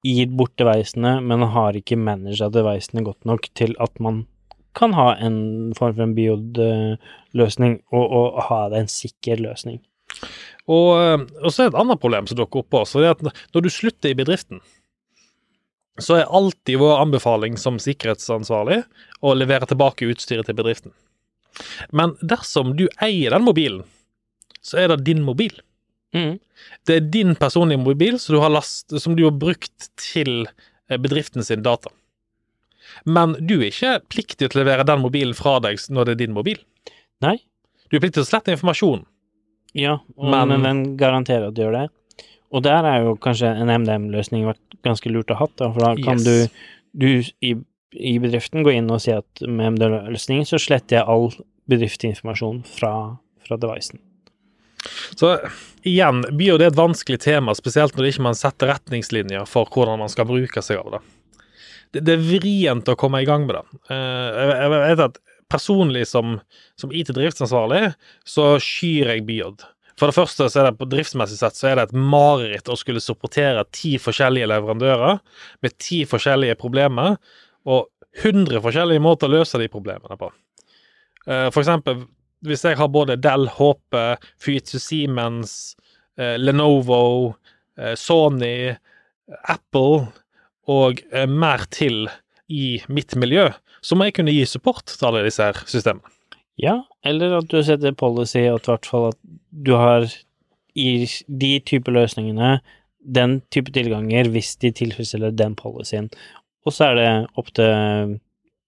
gir 0.06 0.32
bort 0.38 0.56
devisene, 0.62 1.20
men 1.26 1.46
har 1.54 1.78
ikke 1.78 1.98
managed 2.00 2.56
devisene 2.56 3.06
godt 3.06 3.28
nok 3.30 3.50
til 3.58 3.76
at 3.82 4.02
man 4.02 4.24
kan 4.76 4.96
ha 4.98 5.14
en 5.24 5.74
form 5.78 5.96
for 5.96 6.04
en 6.04 6.16
biod-løsning, 6.18 7.78
og, 7.96 8.06
og 8.18 8.42
ha 8.50 8.62
det 8.74 8.82
en 8.82 8.92
sikker 8.92 9.40
løsning. 9.46 9.80
Og, 10.66 10.90
eh, 10.98 11.22
og 11.44 11.52
så 11.52 11.64
er 11.64 11.70
det 11.70 11.76
et 11.76 11.82
annet 11.84 12.02
problem 12.02 12.28
som 12.28 12.40
dukker 12.40 12.64
opp 12.64 12.82
også. 12.82 13.04
Det 13.04 13.12
er 13.12 13.16
at 13.16 13.46
når 13.56 13.66
du 13.66 13.72
slutter 13.72 14.12
i 14.12 14.18
bedriften, 14.18 14.62
så 16.02 16.18
er 16.20 16.32
alltid 16.36 16.80
vår 16.82 16.98
anbefaling 17.06 17.58
som 17.58 17.78
sikkerhetsansvarlig 17.80 18.82
å 19.24 19.34
levere 19.38 19.68
tilbake 19.70 20.10
utstyret 20.12 20.50
til 20.50 20.58
bedriften. 20.58 20.92
Men 21.96 22.16
dersom 22.20 22.74
du 22.76 22.88
eier 23.04 23.32
den 23.32 23.46
mobilen, 23.48 23.86
så 24.66 24.82
er 24.82 24.92
det 24.92 25.06
din 25.08 25.22
mobil. 25.24 25.54
Mm. 26.16 26.38
Det 26.88 26.96
er 26.98 27.08
din 27.14 27.36
personlige 27.40 27.80
mobil 27.84 28.18
som 28.20 28.36
du 28.36 28.42
har, 28.44 28.52
last, 28.52 28.92
som 29.00 29.16
du 29.16 29.24
har 29.28 29.36
brukt 29.36 29.90
til 30.02 30.48
eh, 30.90 30.98
bedriften 31.00 31.44
sin 31.48 31.64
data. 31.64 31.92
Men 33.06 33.36
du 33.40 33.58
er 33.62 33.70
ikke 33.72 33.98
pliktig 34.12 34.50
til 34.52 34.60
å 34.60 34.64
levere 34.64 34.86
den 34.88 35.02
mobilen 35.04 35.36
fra 35.38 35.58
deg 35.64 35.80
når 35.92 36.06
det 36.10 36.16
er 36.16 36.22
din 36.26 36.36
mobil. 36.36 36.60
Nei. 37.24 37.38
Du 37.90 37.98
er 37.98 38.02
pliktig 38.04 38.20
til 38.20 38.26
å 38.28 38.30
slette 38.30 38.54
informasjon. 38.56 39.06
Ja, 39.76 39.98
og, 40.16 40.30
Men- 40.32 40.50
men, 40.50 40.64
den 40.64 40.84
garanterer 40.98 41.50
at 41.50 41.56
du 41.58 41.62
gjør 41.66 41.76
det. 41.82 41.88
Og 42.56 42.64
der 42.64 42.88
er 42.88 43.04
jo 43.04 43.16
kanskje 43.20 43.52
en 43.52 43.72
MDM-løsning 43.84 44.46
vært 44.48 44.80
ganske 44.86 45.12
lurt 45.12 45.34
å 45.34 45.40
ha, 45.42 45.50
for 45.60 45.82
da 45.82 45.92
kan 46.00 46.22
Yes. 46.22 46.26
du, 46.26 46.68
du 46.96 47.10
i, 47.44 47.56
i 47.92 48.16
bedriften 48.24 48.64
gå 48.64 48.72
inn 48.78 48.88
og 48.94 49.04
si 49.04 49.12
at 49.16 49.44
med 49.44 49.76
MDM-løsningen 49.76 50.48
så 50.48 50.62
sletter 50.62 51.02
jeg 51.02 51.10
all 51.12 51.32
bedriftsinformasjon 51.72 52.64
fra, 52.70 52.94
fra 53.44 53.60
devicen. 53.60 54.00
Så 55.18 55.34
igjen, 55.86 56.24
bio 56.38 56.58
det 56.62 56.68
er 56.68 56.74
et 56.74 56.80
vanskelig 56.80 57.20
tema, 57.26 57.56
spesielt 57.58 57.96
når 57.96 58.06
det 58.06 58.14
ikke 58.14 58.28
man 58.28 58.38
setter 58.38 58.70
retningslinjer 58.74 59.48
for 59.50 59.70
hvordan 59.72 60.02
man 60.04 60.12
skal 60.14 60.28
bruke 60.30 60.64
seg 60.66 60.82
av 60.82 60.98
det. 60.98 61.04
Det, 61.96 62.04
det 62.06 62.18
er 62.18 62.26
vrient 62.26 62.92
å 62.92 62.98
komme 63.00 63.24
i 63.24 63.28
gang 63.28 63.48
med 63.48 63.58
det. 63.58 63.80
Eh, 63.94 64.44
jeg, 64.52 64.74
vet 64.76 65.06
at 65.08 65.20
personlig 65.52 66.06
som, 66.10 66.38
som 66.80 66.94
IT-driftsansvarlig, 66.94 67.96
så 68.28 68.56
skyr 68.62 69.14
jeg 69.14 69.26
Byod. 69.28 69.66
For 70.00 70.12
det 70.12 70.18
første 70.18 70.50
så 70.52 70.60
er 70.60 70.70
det 70.70 70.80
på 70.80 70.88
driftsmessig 70.92 71.38
sett 71.40 71.56
så 71.56 71.70
er 71.70 71.80
det 71.80 71.88
et 71.88 71.98
mareritt 71.98 72.68
å 72.68 72.76
skulle 72.80 73.04
supportere 73.04 73.64
ti 73.76 73.96
forskjellige 74.02 74.50
leverandører 74.52 75.22
med 75.64 75.76
ti 75.80 76.02
forskjellige 76.10 76.58
problemer, 76.60 77.16
og 77.66 77.88
100 78.22 78.62
forskjellige 78.64 79.04
måter 79.04 79.30
å 79.30 79.40
løse 79.40 79.60
de 79.60 79.70
problemene 79.72 80.18
på. 80.20 80.30
Eh, 81.28 81.48
For 81.50 81.64
eksempel 81.64 82.04
hvis 82.46 82.66
jeg 82.68 82.78
har 82.78 82.92
både 82.94 83.18
Dell, 83.18 83.48
HP, 83.50 83.96
Fujitsu 84.38 84.78
Siemens, 84.80 85.76
eh, 86.20 86.36
Lenovo, 86.38 87.36
eh, 87.80 87.96
Sony, 87.96 88.76
Apple 89.50 90.12
og 90.70 91.02
mer 91.30 91.66
til 91.74 92.08
i 92.50 92.82
mitt 92.90 93.16
miljø, 93.18 93.50
så 93.82 93.98
må 93.98 94.08
jeg 94.08 94.20
kunne 94.20 94.34
gi 94.34 94.46
support 94.50 94.86
til 94.86 95.08
alle 95.08 95.24
disse 95.26 95.42
her 95.42 95.58
systemene. 95.66 96.15
Ja, 96.62 96.80
eller 97.04 97.40
at 97.42 97.50
du 97.52 97.60
setter 97.64 97.96
policy 97.98 98.46
at 98.48 98.68
i 98.68 98.72
hvert 98.72 98.88
fall 98.88 99.10
at 99.12 99.20
du 99.52 99.74
har 99.76 100.08
i 100.76 100.90
de 101.28 101.52
type 101.68 101.92
løsningene 101.92 102.58
den 103.06 103.40
type 103.54 103.72
tilganger 103.76 104.30
hvis 104.34 104.56
de 104.64 104.72
tilfredsstiller 104.76 105.36
den 105.36 105.56
policyen. 105.60 106.10
Og 106.66 106.74
så 106.74 106.90
er 106.90 107.00
det 107.00 107.10
opp 107.38 107.52
til 107.56 108.16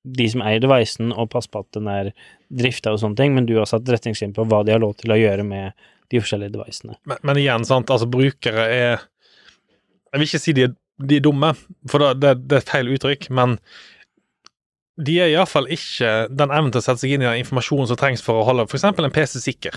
de 0.08 0.28
som 0.32 0.44
eier 0.46 0.62
devicen 0.64 1.12
å 1.12 1.26
passe 1.30 1.52
på 1.52 1.64
at 1.64 1.76
den 1.76 1.90
er 1.92 2.12
drifta 2.54 2.94
og 2.94 3.02
sånne 3.02 3.20
ting, 3.20 3.34
men 3.36 3.48
du 3.48 3.58
har 3.58 3.68
satt 3.68 3.90
retningslinjer 3.90 4.36
på 4.38 4.46
hva 4.48 4.62
de 4.64 4.76
har 4.76 4.84
lov 4.84 4.96
til 5.02 5.12
å 5.12 5.20
gjøre 5.20 5.44
med 5.48 5.88
de 6.14 6.22
forskjellige 6.22 6.56
devicene. 6.56 6.96
Men, 7.10 7.20
men 7.28 7.42
igjen, 7.42 7.66
sant, 7.68 7.92
altså 7.92 8.08
brukere 8.08 8.68
er 8.72 9.06
Jeg 10.08 10.22
vil 10.22 10.30
ikke 10.30 10.40
si 10.40 10.54
de 10.56 10.68
er, 10.70 10.76
de 11.04 11.18
er 11.20 11.24
dumme, 11.26 11.50
for 11.92 12.04
det, 12.04 12.14
det, 12.24 12.30
det 12.48 12.56
er 12.56 12.64
et 12.64 12.72
feil 12.72 12.94
uttrykk, 12.96 13.28
men 13.36 13.58
de 14.98 15.18
er 15.22 15.30
iallfall 15.30 15.68
ikke 15.70 16.12
den 16.34 16.52
evnen 16.54 16.72
til 16.74 16.82
å 16.82 16.86
sette 16.86 17.04
seg 17.04 17.12
inn 17.14 17.24
i 17.24 17.28
den 17.28 17.42
informasjonen 17.44 17.90
som 17.90 18.00
trengs 18.00 18.24
for 18.26 18.40
å 18.40 18.46
holde 18.48 18.66
f.eks. 18.66 18.86
en 18.90 19.14
PC 19.14 19.38
sikker. 19.44 19.76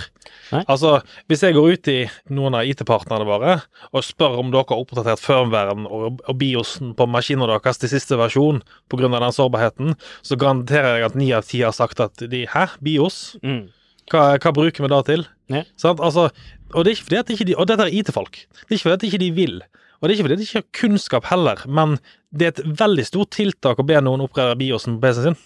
Nei. 0.51 0.63
Altså, 0.65 0.95
hvis 1.29 1.45
jeg 1.45 1.57
går 1.57 1.75
ut 1.75 1.91
i 1.93 1.99
noen 2.33 2.57
av 2.57 2.69
IT-partnerne 2.69 3.27
våre 3.29 3.59
og 3.91 4.07
spør 4.07 4.39
om 4.41 4.53
dere 4.53 4.65
har 4.71 4.81
oppdatert 4.81 5.21
firmwaren 5.21 5.85
og, 5.91 6.23
og 6.25 6.39
BIOSen 6.41 6.95
på 6.97 7.09
maskinen 7.11 7.51
deres 7.53 7.83
til 7.83 7.93
siste 7.93 8.17
versjon 8.21 8.63
pga. 8.89 9.11
den 9.13 9.37
sårbarheten, 9.37 9.93
så 10.25 10.41
garanterer 10.41 10.99
jeg 10.99 11.11
at 11.11 11.21
ni 11.21 11.29
av 11.37 11.45
ti 11.49 11.61
har 11.67 11.77
sagt 11.77 12.01
at 12.01 12.25
de 12.31 12.47
Hæ, 12.51 12.67
BIOS? 12.81 13.37
Mm. 13.45 13.69
Hva, 14.11 14.23
hva 14.41 14.55
bruker 14.57 14.87
vi 14.87 14.91
da 14.91 15.03
til? 15.07 15.27
Ja. 15.53 15.67
Sant? 15.79 16.01
Altså, 16.01 16.31
og 16.73 16.87
det 16.87 16.95
er 16.95 16.97
ikke 16.97 17.09
fordi 17.11 17.21
at 17.21 17.35
ikke 17.35 17.49
de, 17.51 17.59
og 17.61 17.69
dette 17.69 17.87
er 17.87 18.01
IT-folk. 18.01 18.41
Det 18.41 18.71
er 18.71 18.79
ikke 18.79 18.87
fordi 18.89 18.97
at 18.97 19.07
ikke 19.11 19.23
de 19.23 19.31
vil. 19.37 19.61
Og 20.01 20.09
det 20.09 20.13
er 20.13 20.17
ikke 20.17 20.29
fordi 20.31 20.41
de 20.41 20.47
ikke 20.49 20.61
har 20.63 20.81
kunnskap 20.81 21.29
heller, 21.29 21.63
men 21.69 21.99
det 22.33 22.47
er 22.47 22.55
et 22.55 22.81
veldig 22.81 23.05
stort 23.05 23.35
tiltak 23.37 23.81
å 23.81 23.87
be 23.87 24.01
noen 24.01 24.25
operere 24.25 24.57
BIOSen 24.57 24.97
på 24.97 25.05
PC-en 25.05 25.35
sin. 25.35 25.41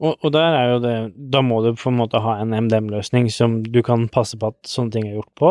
Og, 0.00 0.16
og 0.24 0.32
der 0.32 0.54
er 0.56 0.70
jo 0.72 0.78
det 0.84 0.94
Da 1.32 1.42
må 1.44 1.60
du 1.64 1.74
på 1.76 1.90
en 1.90 1.98
måte 2.00 2.20
ha 2.24 2.38
en 2.40 2.54
MDM-løsning 2.56 3.28
som 3.32 3.60
du 3.62 3.82
kan 3.84 4.08
passe 4.12 4.38
på 4.40 4.52
at 4.52 4.68
sånne 4.68 4.94
ting 4.94 5.08
er 5.08 5.18
gjort 5.18 5.34
på. 5.38 5.50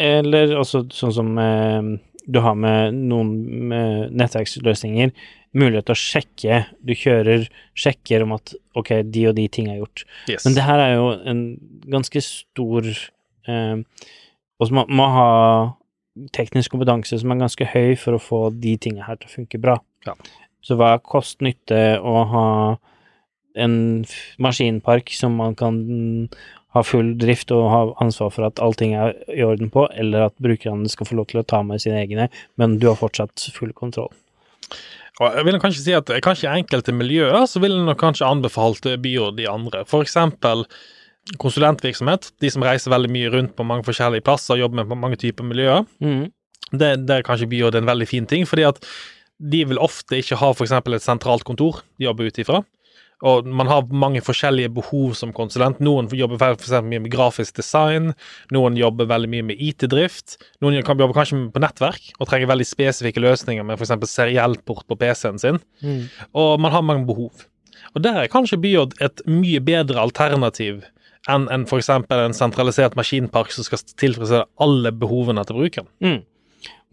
Eller 0.00 0.52
også 0.58 0.84
sånn 0.92 1.14
som 1.14 1.30
eh, 1.40 1.94
du 2.24 2.40
har 2.42 2.56
med 2.58 2.96
noen 2.96 3.30
nettverksløsninger, 4.16 5.12
mulighet 5.54 5.86
til 5.86 5.94
å 5.94 6.00
sjekke 6.00 6.60
Du 6.82 6.94
kjører 6.98 7.44
sjekker 7.78 8.24
om 8.24 8.34
at 8.36 8.56
ok, 8.74 8.90
de 9.06 9.28
og 9.30 9.36
de 9.38 9.46
ting 9.52 9.70
er 9.70 9.78
gjort. 9.78 10.04
Yes. 10.28 10.44
Men 10.44 10.58
det 10.58 10.66
her 10.66 10.82
er 10.82 10.94
jo 10.96 11.08
en 11.30 11.42
ganske 11.94 12.24
stor 12.26 12.90
eh, 12.90 13.78
Og 14.58 14.68
så 14.68 14.76
må 14.76 14.84
må 14.90 15.08
ha 15.14 15.30
teknisk 16.36 16.74
kompetanse 16.74 17.18
som 17.20 17.32
er 17.32 17.42
ganske 17.42 17.68
høy 17.74 17.94
for 18.00 18.16
å 18.16 18.22
få 18.22 18.40
de 18.54 18.76
tingene 18.80 19.06
her 19.06 19.18
til 19.20 19.30
å 19.30 19.34
funke 19.34 19.60
bra. 19.62 19.78
Ja. 20.06 20.14
Så 20.64 20.78
hva 20.80 20.94
er 20.94 21.04
kost-nytte 21.04 21.80
å 22.00 22.18
ha 22.30 22.48
en 23.54 23.76
maskinpark 24.42 25.12
som 25.14 25.36
man 25.38 25.54
kan 25.58 25.76
ha 26.74 26.82
full 26.82 27.12
drift 27.20 27.52
og 27.54 27.68
ha 27.70 27.82
ansvar 28.02 28.32
for 28.34 28.48
at 28.48 28.58
allting 28.62 28.96
er 28.98 29.14
i 29.30 29.44
orden 29.46 29.70
på, 29.70 29.86
eller 29.94 30.28
at 30.28 30.34
brukerne 30.42 30.90
skal 30.90 31.06
få 31.06 31.20
lov 31.20 31.28
til 31.30 31.42
å 31.42 31.46
ta 31.46 31.62
med 31.66 31.82
sine 31.82 32.00
egne, 32.02 32.26
men 32.58 32.80
du 32.82 32.88
har 32.90 32.98
fortsatt 32.98 33.46
full 33.54 33.70
kontroll. 33.76 34.10
Og 35.22 35.36
jeg 35.38 35.46
vil 35.46 35.60
kanskje 35.62 35.84
si 35.84 35.94
at 35.94 36.10
kanskje 36.24 36.48
i 36.48 36.58
enkelte 36.58 36.94
miljøer 36.96 37.46
så 37.46 37.62
jeg 37.62 37.70
nok 37.86 38.00
kanskje 38.00 38.26
anbefalt 38.26 38.88
byråd 39.04 39.38
de 39.38 39.46
andre. 39.46 39.84
For 39.86 40.02
eksempel 40.02 40.64
konsulentvirksomhet. 41.40 42.30
De 42.42 42.50
som 42.52 42.64
reiser 42.64 42.92
veldig 42.92 43.10
mye 43.12 43.32
rundt 43.32 43.54
på 43.56 43.66
mange 43.66 43.86
forskjellige 43.86 44.24
plasser 44.26 44.60
jobber 44.60 44.84
med 44.84 45.00
mange 45.00 45.20
typer 45.20 45.46
miljøer. 45.46 45.84
mm. 46.00 46.24
Det, 46.74 46.88
det 47.06 47.18
er 47.20 47.26
kanskje 47.26 47.46
byrådet 47.46 47.82
en 47.82 47.86
veldig 47.86 48.06
fin 48.08 48.24
ting, 48.26 48.46
fordi 48.48 48.64
at 48.66 48.80
de 49.38 49.60
vil 49.68 49.78
ofte 49.78 50.16
ikke 50.18 50.38
ha 50.40 50.48
f.eks. 50.50 50.72
et 50.72 51.04
sentralt 51.04 51.44
kontor 51.46 51.82
de 52.00 52.08
jobber 52.08 52.30
ut 52.30 52.40
ifra. 52.40 52.62
Og 53.24 53.46
man 53.46 53.68
har 53.70 53.86
mange 53.94 54.20
forskjellige 54.24 54.72
behov 54.74 55.14
som 55.14 55.32
konsulent. 55.32 55.78
Noen 55.84 56.08
jobber 56.10 56.40
eksempel 56.40 56.88
mye 56.90 57.04
med 57.04 57.12
grafisk 57.12 57.56
design, 57.56 58.12
noen 58.52 58.76
jobber 58.76 59.06
veldig 59.08 59.30
mye 59.30 59.46
med 59.52 59.62
IT-drift, 59.62 60.38
noen 60.64 60.80
jobber 60.80 61.14
kanskje 61.14 61.38
på 61.54 61.62
nettverk 61.62 62.10
og 62.18 62.28
trenger 62.28 62.50
veldig 62.50 62.66
spesifikke 62.68 63.22
løsninger 63.22 63.66
med 63.66 63.78
f.eks. 63.78 63.94
seriellport 64.10 64.88
på 64.90 64.98
PC-en 64.98 65.40
sin. 65.40 65.60
Mm. 65.84 66.08
Og 66.32 66.58
man 66.60 66.74
har 66.74 66.84
mange 66.84 67.06
behov. 67.08 67.46
Og 67.94 68.02
der 68.02 68.24
er 68.24 68.32
kanskje 68.32 68.58
Byod 68.58 68.96
et 69.04 69.22
mye 69.30 69.60
bedre 69.62 70.02
alternativ 70.02 70.82
enn 71.30 71.46
en 71.52 71.64
f.eks. 71.68 71.90
en 71.90 72.36
sentralisert 72.36 72.96
maskinpark 72.98 73.52
som 73.54 73.66
skal 73.66 73.82
tilfredsstille 74.00 74.46
alle 74.60 74.92
behovene 74.96 75.44
til 75.48 75.60
brukeren. 75.60 75.88
Mm. 76.04 76.20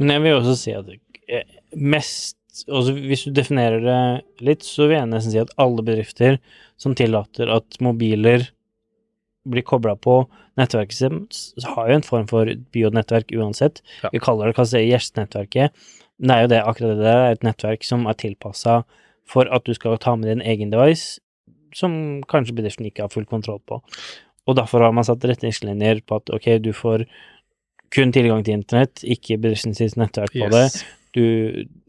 Men 0.01 0.15
jeg 0.15 0.23
vil 0.23 0.37
også 0.37 0.55
si 0.59 0.75
at 0.75 0.91
eh, 0.91 1.57
mest 1.75 2.37
altså 2.67 2.91
Hvis 2.91 3.23
du 3.23 3.31
definerer 3.31 3.79
det 3.79 3.99
litt, 4.43 4.65
så 4.67 4.89
vil 4.89 4.97
jeg 4.97 5.07
nesten 5.07 5.31
si 5.31 5.39
at 5.39 5.53
alle 5.61 5.85
bedrifter 5.87 6.35
som 6.81 6.91
tillater 6.99 7.47
at 7.47 7.77
mobiler 7.79 8.43
blir 9.47 9.63
kobla 9.65 9.95
på 9.95 10.17
nettverket 10.59 10.97
sitt, 10.97 11.39
har 11.63 11.89
jo 11.89 11.95
en 11.95 12.05
form 12.05 12.27
for 12.29 12.51
bionettverk 12.75 13.31
uansett. 13.39 13.79
Ja. 14.03 14.11
Vi 14.13 14.21
kaller 14.21 14.51
det 14.51 14.57
kanskje 14.59 14.83
gjestenettverket. 14.83 15.71
Men 16.19 16.27
det 16.27 16.35
er 16.35 16.43
jo 16.43 16.51
det, 16.51 16.61
akkurat 16.73 16.99
det 16.99 17.07
der 17.07 17.21
er 17.23 17.37
et 17.37 17.47
nettverk 17.47 17.87
som 17.87 18.03
er 18.09 18.19
tilpassa 18.19 18.81
for 19.31 19.49
at 19.55 19.65
du 19.65 19.73
skal 19.77 19.97
ta 20.01 20.17
med 20.19 20.29
din 20.29 20.43
egen 20.43 20.73
device, 20.73 21.21
som 21.77 21.93
kanskje 22.31 22.55
bedriften 22.57 22.87
ikke 22.89 23.05
har 23.05 23.13
full 23.13 23.27
kontroll 23.29 23.61
på. 23.67 23.81
Og 24.49 24.57
derfor 24.57 24.83
har 24.85 24.95
man 24.95 25.05
satt 25.07 25.25
retningslinjer 25.27 26.01
på 26.07 26.17
at 26.21 26.31
ok, 26.33 26.55
du 26.63 26.71
får 26.75 27.05
kun 27.91 28.13
tilgang 28.15 28.43
til 28.45 28.57
internett, 28.57 29.03
ikke 29.03 29.39
bedriften 29.41 29.75
sitt 29.77 29.97
nettverk 29.99 30.33
på 30.33 30.49
det. 30.53 30.65
Du, 31.11 31.25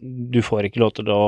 du 0.02 0.40
får 0.42 0.66
ikke 0.66 0.82
lov 0.82 0.96
til 0.96 1.10
å 1.14 1.24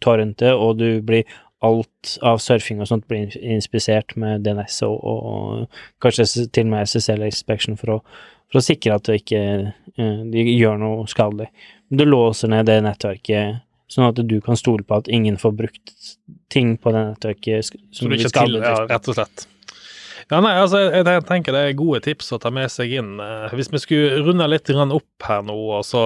torrente, 0.00 0.54
og 0.56 0.78
du 0.80 1.02
blir 1.04 1.28
alt 1.62 2.16
av 2.26 2.40
surfing 2.42 2.80
og 2.82 2.88
sånt 2.90 3.04
blir 3.10 3.34
inspisert 3.38 4.16
med 4.18 4.42
DNS 4.42 4.80
og, 4.88 4.96
og 4.98 5.82
kanskje 6.02 6.48
til 6.50 6.66
og 6.66 6.72
med 6.72 6.88
SSL 6.90 7.22
inspection 7.28 7.78
for 7.78 7.94
å, 7.94 7.98
for 8.50 8.58
å 8.58 8.64
sikre 8.66 8.96
at 8.98 9.06
det 9.06 9.20
ikke 9.20 9.42
eh, 9.70 10.24
de 10.32 10.46
gjør 10.56 10.80
noe 10.82 11.04
skadelig. 11.10 11.52
Men 11.88 12.00
du 12.00 12.08
låser 12.08 12.50
ned 12.50 12.66
det 12.66 12.80
nettverket 12.82 13.62
sånn 13.92 14.08
at 14.08 14.20
du 14.28 14.38
kan 14.44 14.58
stole 14.58 14.84
på 14.86 15.00
at 15.02 15.10
ingen 15.12 15.38
får 15.40 15.56
brukt 15.58 15.94
ting 16.52 16.76
på 16.80 16.92
det 16.94 17.06
nettverket 17.12 17.72
som 17.72 18.08
du 18.08 18.14
blir 18.14 18.28
til, 18.28 18.58
ja, 18.60 18.76
rett 18.88 19.10
og 19.10 19.18
slett. 19.18 19.46
Ja, 20.30 20.38
nei, 20.40 20.54
altså, 20.56 20.80
jeg, 20.86 21.04
jeg 21.04 21.24
tenker 21.28 21.54
det 21.54 21.62
er 21.66 21.76
gode 21.76 22.00
tips 22.04 22.30
å 22.32 22.40
ta 22.40 22.52
med 22.54 22.70
seg 22.72 22.92
inn. 22.96 23.14
Eh, 23.20 23.54
Hvis 23.58 23.72
vi 23.72 23.80
skulle 23.82 24.22
runde 24.24 24.46
litt 24.48 24.70
opp 24.72 25.26
her 25.28 25.42
nå, 25.44 25.56
og 25.76 25.84
så 25.84 26.04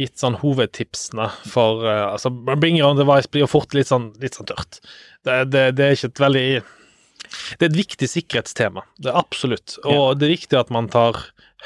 gitt 0.00 0.18
sånn 0.18 0.38
hovedtipsene 0.40 1.28
for 1.46 1.84
eh, 1.86 2.06
altså, 2.08 2.32
Bring 2.34 2.78
your 2.78 2.90
own 2.90 2.98
device 2.98 3.30
blir 3.30 3.44
jo 3.44 3.50
fort 3.52 3.74
litt 3.76 3.90
sånn, 3.90 4.10
litt 4.22 4.38
sånn 4.38 4.48
tørt. 4.50 4.80
Det, 5.26 5.44
det, 5.52 5.68
det 5.78 5.86
er 5.86 5.98
ikke 5.98 6.10
et 6.10 6.24
veldig 6.24 6.46
Det 6.64 7.62
er 7.62 7.70
et 7.70 7.78
viktig 7.78 8.08
sikkerhetstema, 8.10 8.84
det 8.98 9.12
er 9.12 9.20
absolutt. 9.20 9.78
Og 9.86 10.18
det 10.18 10.28
er 10.28 10.34
viktig 10.36 10.58
at 10.58 10.72
man 10.74 10.90
tar 10.92 11.20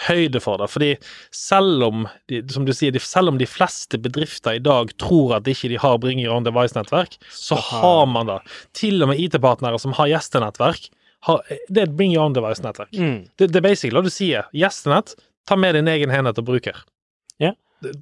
høyde 0.06 0.40
for 0.40 0.58
det. 0.60 0.68
fordi 0.70 0.90
selv 1.34 1.82
om 1.88 2.06
de, 2.30 2.42
som 2.52 2.64
du 2.64 2.72
sier, 2.72 2.92
de, 2.94 3.00
selv 3.02 3.28
om 3.32 3.38
de 3.40 3.46
fleste 3.46 3.98
bedrifter 3.98 4.56
i 4.58 4.62
dag 4.62 4.92
tror 4.98 5.36
at 5.36 5.48
ikke 5.50 5.68
de 5.72 5.80
har 5.82 5.98
Bring 5.98 6.20
Your 6.22 6.36
Own 6.36 6.44
Device-nettverk, 6.46 7.16
så 7.34 7.56
har 7.56 8.06
man 8.06 8.26
det. 8.30 8.38
Til 8.78 9.02
og 9.02 9.08
med 9.10 9.18
IT-partnere 9.18 9.78
som 9.82 9.92
har 9.98 10.06
gjestenettverk, 10.12 10.88
har, 11.26 11.42
det 11.68 11.82
er 11.82 11.88
et 11.88 11.96
Bring 11.98 12.12
Your 12.14 12.24
Own 12.28 12.36
Device-nettverk. 12.36 12.92
Mm. 12.94 13.24
Det, 13.36 13.50
det 13.50 13.56
er 13.58 13.66
basically 13.66 13.96
hva 13.98 14.04
du 14.06 14.12
sier. 14.14 14.46
Gjestenett, 14.54 15.16
ta 15.48 15.56
med 15.58 15.74
din 15.74 15.88
egen 15.90 16.10
enhet 16.14 16.38
og 16.38 16.46
bruker. 16.52 16.84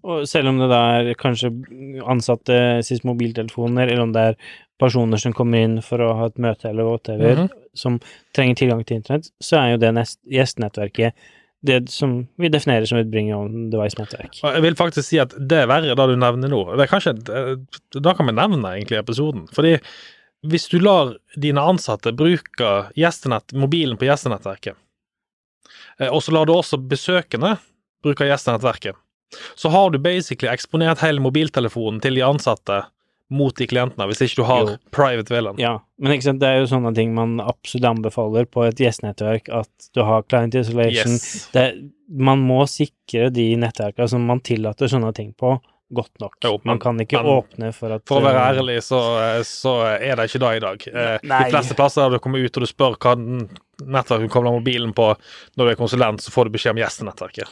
Og 0.09 0.23
selv 0.25 0.49
om 0.49 0.57
det 0.57 0.71
da 0.73 0.77
er 1.03 1.11
kanskje 1.21 1.51
ansatte 2.09 2.55
sist 2.87 3.05
mobiltelefoner, 3.05 3.91
eller 3.93 4.07
om 4.07 4.13
det 4.15 4.23
er 4.31 4.39
personer 4.81 5.21
som 5.21 5.35
kommer 5.37 5.67
inn 5.67 5.75
for 5.85 6.01
å 6.01 6.15
ha 6.17 6.29
et 6.31 6.39
møte 6.41 6.71
eller 6.71 6.89
whatever, 6.89 7.43
Mhm. 7.43 7.51
som 7.77 7.99
trenger 8.33 8.57
tilgang 8.57 8.87
til 8.89 8.97
internett, 8.97 9.29
så 9.41 9.59
er 9.61 9.71
jo 9.75 9.77
det 9.85 9.93
gjestenettverket 10.33 11.13
det 11.67 11.79
som 11.93 12.19
vi 12.41 12.51
definerer 12.53 12.89
som 12.89 12.99
et 13.01 13.11
bring 13.13 13.33
on 13.35 13.69
device-nettverk. 13.73 14.41
Jeg 14.43 14.65
vil 14.65 14.79
faktisk 14.79 15.09
si 15.09 15.21
at 15.23 15.35
det 15.37 15.65
er 15.65 15.71
verre 15.71 15.97
det 15.99 16.09
du 16.11 16.17
nevner 16.21 16.53
nå. 16.53 16.63
Det 16.75 16.87
er 16.87 16.93
kanskje, 16.93 17.15
da 17.99 18.15
kan 18.17 18.29
vi 18.31 18.37
nevne 18.37 18.75
egentlig 18.75 19.01
episoden. 19.01 19.47
Fordi 19.55 19.77
hvis 20.47 20.69
du 20.73 20.79
lar 20.81 21.17
dine 21.37 21.63
ansatte 21.63 22.15
bruke 22.17 22.73
gjestenett, 22.99 23.55
mobilen 23.57 23.99
på 23.99 24.09
gjestenettverket, 24.09 24.77
eh, 26.01 26.11
og 26.11 26.23
så 26.23 26.35
lar 26.37 26.47
du 26.47 26.55
også 26.55 26.79
besøkende 26.79 27.57
bruke 28.05 28.29
gjestenettverket, 28.29 28.99
så 29.59 29.73
har 29.75 29.91
du 29.91 29.99
basically 29.99 30.49
eksponert 30.53 31.03
hele 31.03 31.23
mobiltelefonen 31.25 31.99
til 32.05 32.19
de 32.19 32.23
ansatte 32.27 32.85
mot 33.31 33.57
de 33.59 33.67
klientene, 33.67 34.07
hvis 34.07 34.21
ikke 34.23 34.37
du 34.39 34.45
har 34.47 34.61
Jo. 34.69 34.77
private 34.95 35.33
VLAN. 35.35 35.57
Ja, 35.59 35.73
men 35.99 36.13
ikke 36.15 36.29
sant, 36.29 36.39
det 36.41 36.47
er 36.49 36.61
jo 36.61 36.69
sånne 36.71 36.93
ting 36.95 37.15
man 37.15 37.41
absolutt 37.43 37.89
anbefaler 37.91 38.47
på 38.47 38.67
et 38.69 38.77
gjestenettverk, 38.79 39.49
at 39.51 39.89
du 39.95 40.03
har 40.07 40.23
client 40.31 40.55
isolation. 40.55 41.17
Yes. 41.19 41.49
Det, 41.55 41.65
man 42.09 42.39
må 42.47 42.61
sikre 42.71 43.33
de 43.35 43.49
nettverkene 43.59 44.09
som 44.09 44.23
man 44.31 44.41
tillater 44.47 44.87
sånne 44.93 45.11
ting 45.17 45.33
på, 45.35 45.57
godt 45.93 46.13
nok. 46.23 46.37
Jo, 46.43 46.53
men- 46.59 46.73
man 46.75 46.79
kan 46.83 46.99
ikke 47.03 47.23
men 47.23 47.33
åpne 47.43 47.73
for 47.75 47.93
at 47.95 48.03
For 48.07 48.21
å 48.21 48.25
være 48.27 48.39
eh, 48.45 48.57
ærlig, 48.61 48.79
så, 48.83 49.01
så 49.47 49.75
er 49.99 50.17
det 50.17 50.31
ikke 50.31 50.43
det 50.47 50.57
i 50.57 50.65
dag. 50.65 50.87
Eh, 50.95 51.19
Nei. 51.27 51.43
De 51.45 51.51
fleste 51.51 51.75
plasser 51.79 52.03
der 52.07 52.17
du 52.19 52.23
kommer 52.23 52.39
ut 52.43 52.57
og 52.57 52.63
du 52.63 52.67
spør 52.71 52.97
hva 52.99 53.17
nettverket 53.19 54.27
du 54.27 54.33
kobler 54.33 54.55
mobilen 54.55 54.93
på 54.95 55.11
når 55.57 55.65
du 55.65 55.71
er 55.71 55.79
konsulent, 55.79 56.23
så 56.23 56.31
får 56.35 56.45
du 56.47 56.57
beskjed 56.59 56.75
om 56.77 56.83
gjestenettverket. 56.83 57.51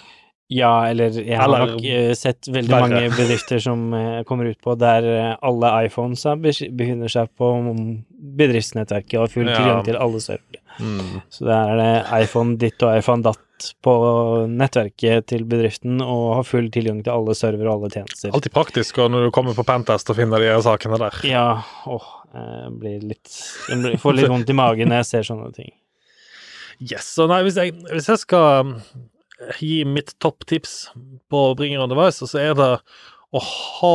Ja, 0.52 0.87
eller 0.90 1.09
jeg 1.16 1.38
har 1.38 1.46
Eller 1.48 1.70
nok 1.72 1.85
eh, 1.88 2.11
sett 2.14 2.46
veldig 2.52 2.68
bare. 2.70 2.88
mange 2.90 3.09
bedrifter 3.16 3.62
som 3.64 3.87
eh, 3.96 4.22
kommer 4.28 4.50
ut 4.52 4.59
på 4.61 4.74
der 4.76 5.07
eh, 5.09 5.30
alle 5.40 5.70
iPhones 5.87 6.24
er 6.28 6.37
befinner 6.37 7.09
seg 7.09 7.30
på 7.38 7.48
bedriftsnettverket 8.37 9.20
og 9.22 9.30
full 9.33 9.48
Ja. 9.48 9.80
til 9.87 9.96
alle 9.96 10.20
servere. 10.20 10.61
Mm. 10.80 11.22
Så 11.30 11.46
der 11.46 11.70
er 11.72 11.80
det 11.80 12.24
iPhone 12.26 12.59
ditt 12.61 12.83
og 12.83 12.98
iPhone 12.98 13.22
datt 13.24 13.40
på 13.87 13.94
nettverket 14.50 15.28
til 15.30 15.44
bedriften 15.48 16.02
og 16.02 16.35
har 16.40 16.42
full 16.48 16.68
tilgang 16.74 17.00
til 17.07 17.14
alle 17.14 17.35
servere 17.38 17.70
og 17.70 17.78
alle 17.85 17.90
tjenester. 17.94 18.33
Alltid 18.35 18.52
praktisk 18.52 18.98
og 18.98 19.12
når 19.14 19.24
du 19.28 19.30
kommer 19.37 19.54
på 19.57 19.64
Pentest 19.64 20.11
og 20.11 20.18
finner 20.18 20.42
de 20.42 20.50
sakene 20.66 20.98
der. 21.00 21.20
Ja, 21.30 21.46
åh, 21.87 22.11
jeg 22.35 22.74
blir 22.83 23.00
litt 23.14 23.33
Jeg 23.70 24.00
får 24.02 24.18
litt 24.18 24.28
vondt 24.35 24.50
i 24.50 24.59
magen 24.59 24.90
når 24.92 25.04
jeg 25.04 25.11
ser 25.14 25.28
sånne 25.30 25.52
ting. 25.57 25.72
Yes, 26.83 27.14
og 27.22 27.30
nei, 27.30 27.40
hvis 27.46 27.57
jeg, 27.57 27.72
hvis 27.94 28.11
jeg 28.11 28.18
skal 28.26 28.74
gi 29.59 29.85
mitt 29.88 30.14
topptips 30.22 30.90
på 31.30 31.42
Bringer 31.59 31.85
on 31.85 31.92
Device, 31.92 32.22
og 32.24 32.30
så 32.33 32.40
er 32.42 32.57
det 32.59 32.70
å 33.35 33.40
ha, 33.42 33.92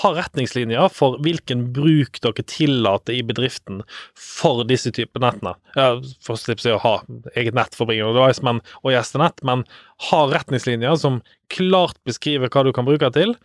ha 0.00 0.10
retningslinjer 0.16 0.88
for 0.94 1.18
hvilken 1.24 1.66
bruk 1.76 2.20
dere 2.24 2.44
tillater 2.48 3.18
i 3.18 3.22
bedriften 3.26 3.82
for 4.16 4.62
disse 4.68 4.92
typer 4.96 5.22
nettene. 5.24 5.54
Ja, 5.76 5.90
Først 6.24 6.48
tips 6.48 6.68
er 6.68 6.78
å 6.78 6.84
ha 6.84 6.94
eget 7.36 7.56
nett 7.58 7.76
for 7.76 7.90
Bringer 7.90 8.10
on 8.10 8.16
Device 8.18 8.44
men, 8.46 8.62
og 8.84 8.94
gjestenett, 8.94 9.42
men 9.46 9.66
ha 10.10 10.22
retningslinjer 10.32 10.96
som 11.00 11.20
klart 11.52 11.98
beskriver 12.08 12.48
hva 12.52 12.64
du 12.66 12.72
kan 12.76 12.88
bruke 12.88 13.12
til, 13.16 13.36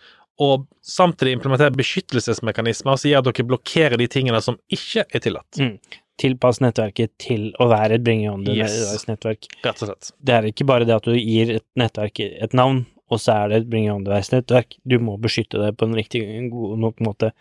og 0.41 0.65
samtidig 0.83 1.37
implementere 1.37 1.71
beskyttelsesmekanismer 1.79 2.97
som 2.99 3.07
gjør 3.11 3.21
at 3.23 3.29
dere 3.29 3.45
blokkerer 3.47 3.99
de 4.01 4.07
tingene 4.11 4.41
som 4.43 4.57
ikke 4.73 5.05
er 5.07 5.23
tillatt, 5.23 5.47
Mm. 5.61 5.77
Tilpass 6.21 6.61
nettverket 6.63 7.11
til 7.19 7.49
å 7.59 7.67
være 7.67 7.97
et 7.97 8.03
bring 8.05 8.23
on 8.31 8.45
Yes. 8.47 8.71
device-nettverk. 8.71 9.47
rett 9.65 9.81
og 9.83 9.89
slett. 9.89 10.11
Det 10.23 10.33
er 10.35 10.47
ikke 10.51 10.65
bare 10.69 10.85
det 10.87 10.95
at 10.95 11.03
du 11.03 11.15
gir 11.17 11.55
et 11.57 11.65
nettverk 11.75 12.19
et 12.23 12.53
navn, 12.53 12.85
og 13.11 13.19
så 13.19 13.35
er 13.43 13.49
det 13.49 13.57
et 13.63 13.69
bring 13.69 13.89
on 13.91 14.03
device-nettverk. 14.05 14.77
Du 14.87 14.97
må 14.99 15.17
beskytte 15.19 15.59
det 15.59 15.73
på 15.77 15.85
en 15.89 15.95
riktig 15.97 16.23
god 16.51 16.77
nok 16.79 16.99
måte. 17.03 17.31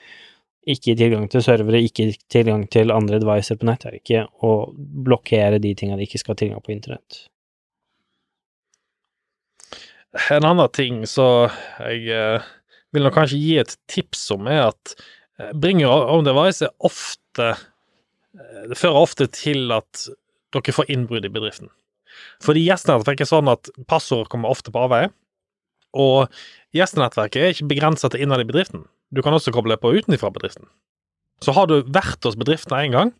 Ikke 0.67 0.97
tilgang 0.97 1.29
til 1.31 1.43
servere, 1.45 1.83
ikke 1.85 2.17
tilgang 2.33 2.65
til 2.73 2.91
andre 2.91 3.19
devicer 3.21 3.59
på 3.61 3.67
nettverket, 3.69 4.27
og 4.43 4.75
blokkere 5.05 5.61
de 5.61 5.75
tingene 5.77 5.99
de 6.01 6.07
ikke 6.09 6.19
skal 6.23 6.33
ha 6.35 6.41
tilgang 6.41 6.63
på 6.65 6.73
internett. 6.73 7.29
En 10.31 10.45
annen 10.47 10.71
ting 10.73 11.03
så 11.11 11.51
jeg 11.83 12.07
eh, 12.15 12.43
vil 12.95 13.03
nok 13.07 13.17
kanskje 13.19 13.41
gi 13.43 13.55
et 13.61 13.77
tips 13.91 14.29
om, 14.35 14.47
er 14.47 14.69
at 14.71 14.95
bringer 15.59 15.91
on 15.91 16.25
Device 16.27 16.63
er 16.69 16.71
ofte 16.87 17.49
eh, 17.51 17.63
Det 18.35 18.79
fører 18.79 19.05
ofte 19.05 19.29
til 19.31 19.73
at 19.75 20.07
dere 20.55 20.75
får 20.75 20.90
innbrudd 20.90 21.27
i 21.27 21.33
bedriften. 21.33 21.70
Fordi 22.42 22.62
gjestenettverket 22.64 23.27
er 23.27 23.31
sånn 23.31 23.51
at 23.51 23.70
passord 23.90 24.31
kommer 24.33 24.53
ofte 24.55 24.73
på 24.75 24.85
avveie, 24.87 25.11
og 25.94 26.31
gjestenettverket 26.75 27.40
er 27.40 27.55
ikke 27.55 27.70
begrensa 27.70 28.11
til 28.11 28.25
innad 28.25 28.42
i 28.42 28.49
bedriften. 28.49 28.87
Du 29.14 29.23
kan 29.23 29.35
også 29.35 29.55
koble 29.55 29.77
på 29.79 29.92
utenfra 29.94 30.33
bedriften. 30.35 30.66
Så 31.42 31.55
har 31.55 31.68
du 31.70 31.81
vært 31.94 32.25
hos 32.27 32.38
bedriften 32.38 32.75
én 32.79 32.94
gang, 32.94 33.12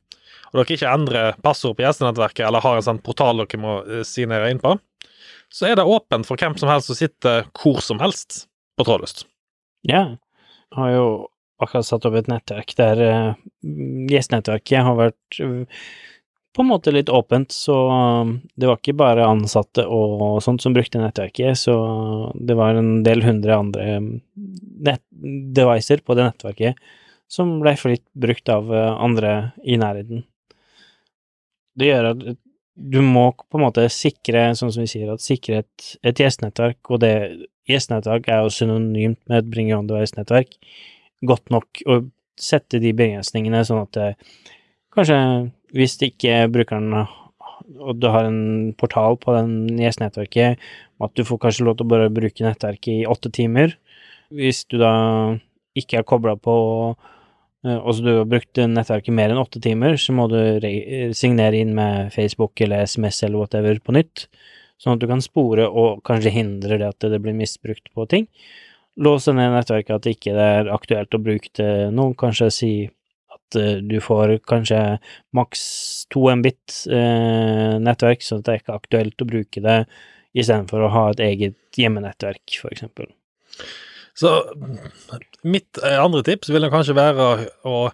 og 0.50 0.61
dere 0.61 0.77
ikke 0.77 0.90
endrer 0.90 1.38
passord 1.42 1.77
på 1.79 1.85
gjestenettverket 1.87 2.46
eller 2.46 2.62
har 2.62 2.79
en 2.79 2.87
sånn 2.87 3.03
portal 3.03 3.42
dere 3.42 3.61
må 3.61 3.79
eh, 3.83 4.03
signere 4.07 4.50
inn 4.50 4.62
på, 4.62 4.77
så 5.55 5.68
er 5.68 5.79
det 5.79 5.87
åpent 5.87 6.27
for 6.27 6.40
hvem 6.40 6.57
som 6.59 6.70
helst 6.70 6.90
som 6.90 6.98
sitter 6.98 7.46
hvor 7.61 7.81
som 7.85 8.00
helst 8.03 8.44
på 8.79 8.87
trådløst. 8.87 9.24
Ja, 9.87 10.16
jeg 10.72 10.79
har 10.79 10.94
jo 10.94 11.09
akkurat 11.62 11.87
satt 11.87 12.07
opp 12.09 12.17
et 12.19 12.31
nettverk 12.31 12.75
der 12.79 13.05
uh, 13.05 13.37
gjestenettverket 14.11 14.87
har 14.87 14.99
vært 14.99 15.38
eh, 15.43 15.85
på 16.55 16.62
en 16.62 16.71
måte 16.71 16.93
litt 16.95 17.11
åpent, 17.11 17.51
så 17.51 17.77
um, 17.90 18.35
det 18.55 18.69
var 18.71 18.79
ikke 18.79 18.97
bare 18.99 19.27
ansatte 19.27 19.87
og 19.90 20.38
sånt 20.45 20.62
som 20.62 20.75
brukte 20.75 21.01
nettverket, 21.03 21.59
så 21.59 21.75
det 22.35 22.55
var 22.59 22.79
en 22.79 23.01
del 23.07 23.25
hundre 23.27 23.57
andre 23.59 23.88
um, 23.99 24.11
nett 24.87 25.03
devicer 25.57 26.05
på 26.05 26.14
det 26.14 26.29
nettverket 26.29 26.79
som 27.31 27.59
ble 27.62 27.75
fritt 27.79 28.05
brukt 28.12 28.49
av 28.53 28.71
eh, 28.75 28.90
andre 29.03 29.35
i 29.64 29.79
nærheten. 29.81 30.25
Det 31.75 31.88
gjør 31.88 32.11
at 32.12 32.25
du 32.75 33.01
må 33.03 33.29
på 33.33 33.59
en 33.59 33.64
måte 33.64 33.87
sikre, 33.93 34.49
sånn 34.59 34.73
som 34.75 34.85
vi 34.85 34.90
sier, 34.90 35.11
at 35.14 35.23
sikre 35.23 35.62
et, 35.62 35.90
et 36.07 36.21
gjestenettverk, 36.21 36.81
og 36.90 37.03
det 37.03 37.14
gjestenettverk 37.71 38.29
er 38.31 38.43
jo 38.45 38.53
synonymt 38.55 39.21
med 39.31 39.40
et 39.40 39.51
bring 39.51 39.71
your 39.71 39.81
own 39.81 39.88
device-nettverk, 39.90 40.57
godt 41.27 41.51
nok 41.55 41.83
å 41.91 42.01
sette 42.41 42.81
de 42.83 42.93
begrensningene 42.97 43.63
sånn 43.67 43.85
at 43.85 43.97
det, 43.97 44.09
kanskje 44.95 45.19
hvis 45.75 45.99
det 46.01 46.13
ikke 46.15 46.41
brukeren 46.55 46.93
og 47.81 47.97
du 47.97 48.07
har 48.13 48.27
en 48.29 48.75
portal 48.77 49.17
på 49.21 49.33
den 49.33 49.79
gjestenettverket, 49.81 50.61
at 51.01 51.15
du 51.17 51.23
får 51.25 51.41
kanskje 51.47 51.65
lov 51.65 51.79
til 51.79 51.87
å 51.87 51.93
bare 51.95 52.11
bruke 52.13 52.45
nettverket 52.45 52.91
i 52.93 53.07
åtte 53.09 53.31
timer. 53.33 53.73
Hvis 54.35 54.65
du 54.69 54.77
da 54.83 54.91
ikke 55.79 56.01
er 56.01 56.07
kobla 56.07 56.35
på 56.37 56.55
eh, 57.65 57.79
og 57.79 57.89
så 57.97 58.05
du 58.05 58.11
har 58.19 58.29
brukt 58.29 58.61
nettverket 58.61 59.17
mer 59.17 59.33
enn 59.33 59.41
åtte 59.41 59.63
timer, 59.65 59.97
så 60.01 60.13
må 60.17 60.27
du 60.31 60.37
re- 60.63 61.09
signere 61.17 61.63
inn 61.65 61.73
med 61.79 62.13
Facebook 62.15 62.61
eller 62.67 62.85
SMS 62.85 63.23
eller 63.25 63.41
whatever 63.41 63.81
på 63.81 63.97
nytt, 63.97 64.27
sånn 64.83 64.99
at 64.99 65.03
du 65.03 65.09
kan 65.11 65.25
spore 65.25 65.65
og 65.71 66.05
kanskje 66.07 66.35
hindre 66.37 66.79
det 66.83 66.93
at 66.93 67.09
det 67.15 67.23
blir 67.25 67.37
misbrukt 67.39 67.89
på 67.97 68.07
ting. 68.11 68.29
Låse 69.00 69.33
ned 69.35 69.54
nettverket 69.54 69.96
at 69.96 70.04
det 70.07 70.16
ikke 70.16 70.35
er 70.38 70.70
aktuelt 70.70 71.16
å 71.16 71.22
bruke 71.22 71.50
det 71.59 71.70
nå, 71.94 72.12
kanskje 72.20 72.50
si 72.54 72.72
at 73.35 73.59
eh, 73.59 73.80
du 73.83 73.96
får 74.02 74.37
kanskje 74.46 74.80
maks 75.35 75.62
2 76.14 76.26
Mbit 76.40 76.76
eh, 76.94 77.74
nettverk, 77.83 78.22
så 78.22 78.38
det 78.38 78.52
er 78.52 78.62
ikke 78.62 78.78
aktuelt 78.78 79.24
å 79.24 79.30
bruke 79.30 79.64
det 79.64 79.80
istedenfor 80.35 80.87
å 80.87 80.92
ha 80.94 81.09
et 81.12 81.22
eget 81.22 81.78
hjemmenettverk, 81.78 82.61
eksempel. 82.70 83.11
Så 84.14 84.30
mitt 85.42 85.78
eh, 85.83 85.98
andre 85.98 86.22
tips 86.26 86.52
vil 86.54 86.70
kanskje 86.70 86.94
være 86.96 87.30
å 87.66 87.88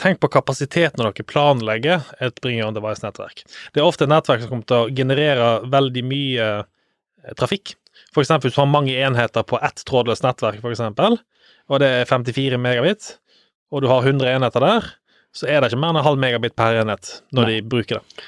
tenke 0.00 0.24
på 0.24 0.32
kapasiteten 0.38 0.98
når 0.98 1.12
dere 1.12 1.28
planlegger 1.28 2.08
et 2.24 2.40
Bring 2.42 2.62
on 2.64 2.74
device-nettverk. 2.74 3.44
Det 3.74 3.82
er 3.82 3.86
ofte 3.86 4.08
et 4.08 4.12
nettverk 4.12 4.42
som 4.42 4.50
kommer 4.50 4.66
til 4.66 4.80
å 4.80 4.90
generere 4.90 5.52
veldig 5.70 6.04
mye 6.08 6.48
eh, 6.58 7.36
trafikk. 7.38 7.76
Eksempel 8.20 8.50
hvis 8.50 8.58
du 8.58 8.60
har 8.60 8.68
mange 8.68 8.92
enheter 8.92 9.46
på 9.48 9.56
ett 9.64 9.84
trådløst 9.88 10.24
nettverk, 10.26 10.60
for 10.60 10.74
eksempel, 10.74 11.16
og 11.72 11.80
det 11.80 11.88
er 12.02 12.10
54 12.10 12.58
megabit, 12.60 13.14
og 13.72 13.84
du 13.84 13.88
har 13.88 14.04
100 14.04 14.34
enheter 14.36 14.60
der, 14.60 14.90
så 15.32 15.48
er 15.48 15.62
det 15.62 15.70
ikke 15.70 15.80
mer 15.80 15.94
enn 15.94 16.02
en 16.02 16.06
halv 16.06 16.20
megabit 16.20 16.56
per 16.58 16.76
enhet 16.82 17.14
når 17.32 17.46
Nei. 17.48 17.52
de 17.54 17.68
bruker 17.72 18.00
det. 18.00 18.24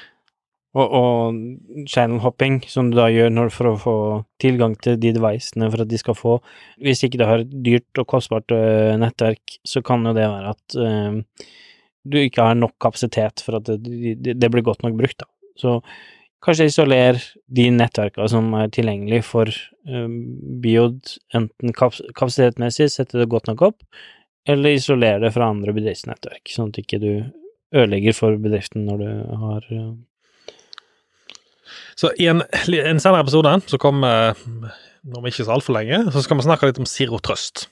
Og, 0.75 0.91
og 0.91 1.85
channel 1.87 2.19
hopping, 2.19 2.57
som 2.67 2.89
du 2.91 2.97
da 2.97 3.05
gjør 3.07 3.51
for 3.53 3.69
å 3.69 3.75
få 3.79 3.97
tilgang 4.43 4.73
til 4.83 4.97
de 4.99 5.13
devicene 5.15 5.69
for 5.71 5.85
at 5.85 5.91
de 5.91 5.99
skal 6.01 6.17
få 6.19 6.33
Hvis 6.83 7.05
ikke 7.05 7.21
du 7.21 7.23
har 7.29 7.45
et 7.45 7.53
dyrt 7.63 8.01
og 8.01 8.09
kostbart 8.11 8.51
øh, 8.51 8.97
nettverk, 8.99 9.59
så 9.63 9.79
kan 9.85 10.03
jo 10.03 10.11
det 10.17 10.25
være 10.27 10.51
at 10.51 10.75
øh, 10.81 11.21
du 12.05 12.19
ikke 12.19 12.49
har 12.49 12.59
nok 12.59 12.75
kapasitet 12.81 13.45
for 13.45 13.61
at 13.61 13.69
det, 13.69 13.79
det, 14.19 14.35
det 14.35 14.51
blir 14.51 14.65
godt 14.65 14.83
nok 14.83 14.97
brukt, 14.99 15.23
da. 15.23 15.29
Så 15.55 15.79
kanskje 16.45 16.69
isoler 16.69 17.19
de 17.57 17.69
nettverkene 17.73 18.27
som 18.31 18.51
er 18.57 18.71
tilgjengelig 18.73 19.23
for 19.27 19.49
um, 19.89 20.19
Biod, 20.61 21.15
enten 21.35 21.73
kap 21.77 21.97
kapasitetmessig, 22.17 22.91
sette 22.93 23.19
det 23.21 23.29
godt 23.31 23.49
nok 23.49 23.65
opp, 23.71 23.79
eller 24.49 24.77
isolere 24.77 25.23
det 25.25 25.33
fra 25.33 25.49
andre 25.49 25.73
bedriftsnettverk, 25.75 26.43
sånn 26.53 26.71
at 26.73 26.81
ikke 26.83 27.01
du 27.01 27.11
ødelegger 27.75 28.15
for 28.15 28.37
bedriften 28.41 28.85
når 28.89 29.01
du 29.01 29.09
har 29.45 29.71
uh... 29.73 29.95
Så 31.97 32.11
i 32.21 32.27
en, 32.29 32.43
en 32.43 32.99
senere 33.01 33.23
episode, 33.23 33.53
så 33.71 33.79
kommer 33.81 34.35
om 35.15 35.25
ikke 35.27 35.45
så 35.45 35.55
altfor 35.55 35.77
lenge, 35.77 36.01
så 36.13 36.21
skal 36.23 36.39
vi 36.39 36.45
snakke 36.45 36.69
litt 36.69 36.81
om 36.81 36.87
Sirotrøst. 36.89 37.67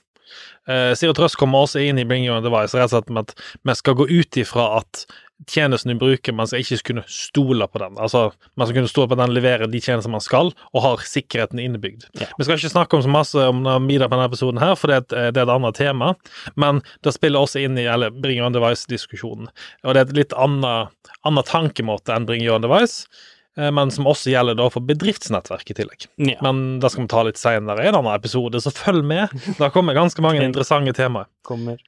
Uh, 0.64 0.94
Sirotrøst 0.96 1.38
kommer 1.38 1.66
også 1.66 1.82
inn 1.84 2.00
i 2.00 2.06
Bring 2.08 2.24
Your 2.26 2.42
Device, 2.44 2.76
rett 2.76 2.88
og 2.88 2.94
slett 2.96 3.12
med 3.12 3.28
at 3.28 3.44
vi 3.68 3.76
skal 3.78 3.98
gå 3.98 4.06
ut 4.10 4.38
ifra 4.40 4.68
at 4.80 5.04
tjenesten 5.50 5.92
du 5.92 5.98
bruker, 5.98 6.32
man 6.32 6.48
skal 6.48 6.62
ikke 6.62 6.78
kunne 6.88 7.04
stole 7.10 7.66
på 7.68 7.80
den. 7.82 7.98
Altså, 7.98 8.32
Man 8.56 8.66
skal 8.66 8.78
kunne 8.78 8.90
stole 8.90 9.08
på 9.10 9.16
at 9.16 9.24
den 9.24 9.34
leverer 9.34 9.70
de 9.70 9.80
tjenester 9.82 10.12
man 10.12 10.22
skal, 10.24 10.52
og 10.72 10.82
har 10.84 11.04
sikkerheten 11.08 11.60
innebygd. 11.60 12.06
Ja. 12.20 12.30
Vi 12.38 12.46
skal 12.46 12.58
ikke 12.58 12.72
snakke 12.72 12.96
om 12.96 13.04
så 13.04 13.12
masse 13.12 13.46
om 13.50 13.64
Mida 13.84 14.08
på 14.08 14.16
denne 14.16 14.30
episoden, 14.30 14.62
her, 14.62 14.74
for 14.78 14.90
det 14.90 14.96
er, 14.96 15.04
et, 15.04 15.34
det 15.34 15.42
er 15.42 15.46
et 15.48 15.54
annet 15.56 15.78
tema, 15.78 16.14
men 16.60 16.80
det 17.04 17.14
spiller 17.16 17.44
også 17.44 17.64
inn 17.64 17.78
i 17.80 17.88
eller 17.90 18.14
Bring 18.14 18.40
Your 18.40 18.54
Device-diskusjonen. 18.54 19.50
Og 19.84 19.94
det 19.94 20.02
er 20.02 20.08
et 20.08 20.18
litt 20.22 20.36
annet, 20.38 20.94
annet 21.26 21.50
tankemåte 21.50 22.14
enn 22.14 22.28
Bring 22.30 22.44
Your 22.46 22.62
Device 22.62 23.08
men 23.54 23.90
som 23.94 24.08
også 24.10 24.32
gjelder 24.32 24.56
da 24.58 24.64
for 24.66 24.82
bedriftsnettverk 24.82 25.68
i 25.70 25.76
tillegg. 25.78 26.08
Ja. 26.18 26.40
Men 26.42 26.80
det 26.82 26.90
skal 26.90 27.04
vi 27.04 27.10
ta 27.12 27.20
litt 27.22 27.38
senere 27.38 27.84
i 27.84 27.86
en 27.86 28.00
annen 28.00 28.10
episode, 28.16 28.58
så 28.58 28.72
følg 28.74 29.06
med. 29.06 29.30
Det 29.60 29.68
kommer 29.70 29.94
ganske 29.94 30.24
mange 30.24 30.42
interessante 30.42 30.90
temaer. 30.98 31.28
Kommer. 31.46 31.78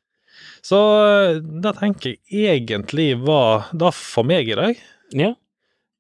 Så 0.67 0.79
det 1.63 1.73
tenker 1.79 2.17
jeg 2.17 2.57
egentlig 2.57 3.13
var 3.23 3.69
det 3.77 3.93
for 3.95 4.25
meg 4.27 4.49
i 4.51 4.57
dag. 4.59 4.75
Ja. 5.15 5.35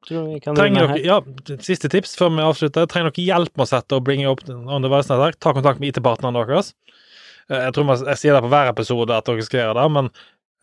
Trenger 0.06 0.86
dere, 0.86 1.00
ja, 1.02 1.16
Siste 1.64 1.88
tips 1.90 2.12
før 2.18 2.30
vi 2.34 2.42
avslutter. 2.46 2.86
Trenger 2.90 3.10
dere 3.14 3.26
hjelp 3.26 3.52
med 3.58 3.64
å 3.66 3.72
sette 3.72 3.92
og 3.98 4.04
bringe 4.06 4.28
opp 4.30 4.42
on 4.50 4.84
device-nettverk, 4.84 5.36
ta 5.42 5.50
kontakt 5.56 5.78
med 5.82 5.88
IT-partnerne 5.90 6.42
deres. 6.46 6.68
Eh, 7.50 7.60
Jeg 7.66 7.72
tror 7.74 7.84
man, 7.88 8.04
jeg 8.12 8.18
sier 8.22 8.32
det 8.36 8.44
på 8.44 8.52
hver 8.54 8.68
episode 8.72 9.12
at 9.16 9.26
dere 9.26 9.46
skal 9.46 9.60
gjøre 9.62 9.78
det, 9.80 9.86
men 9.96 10.06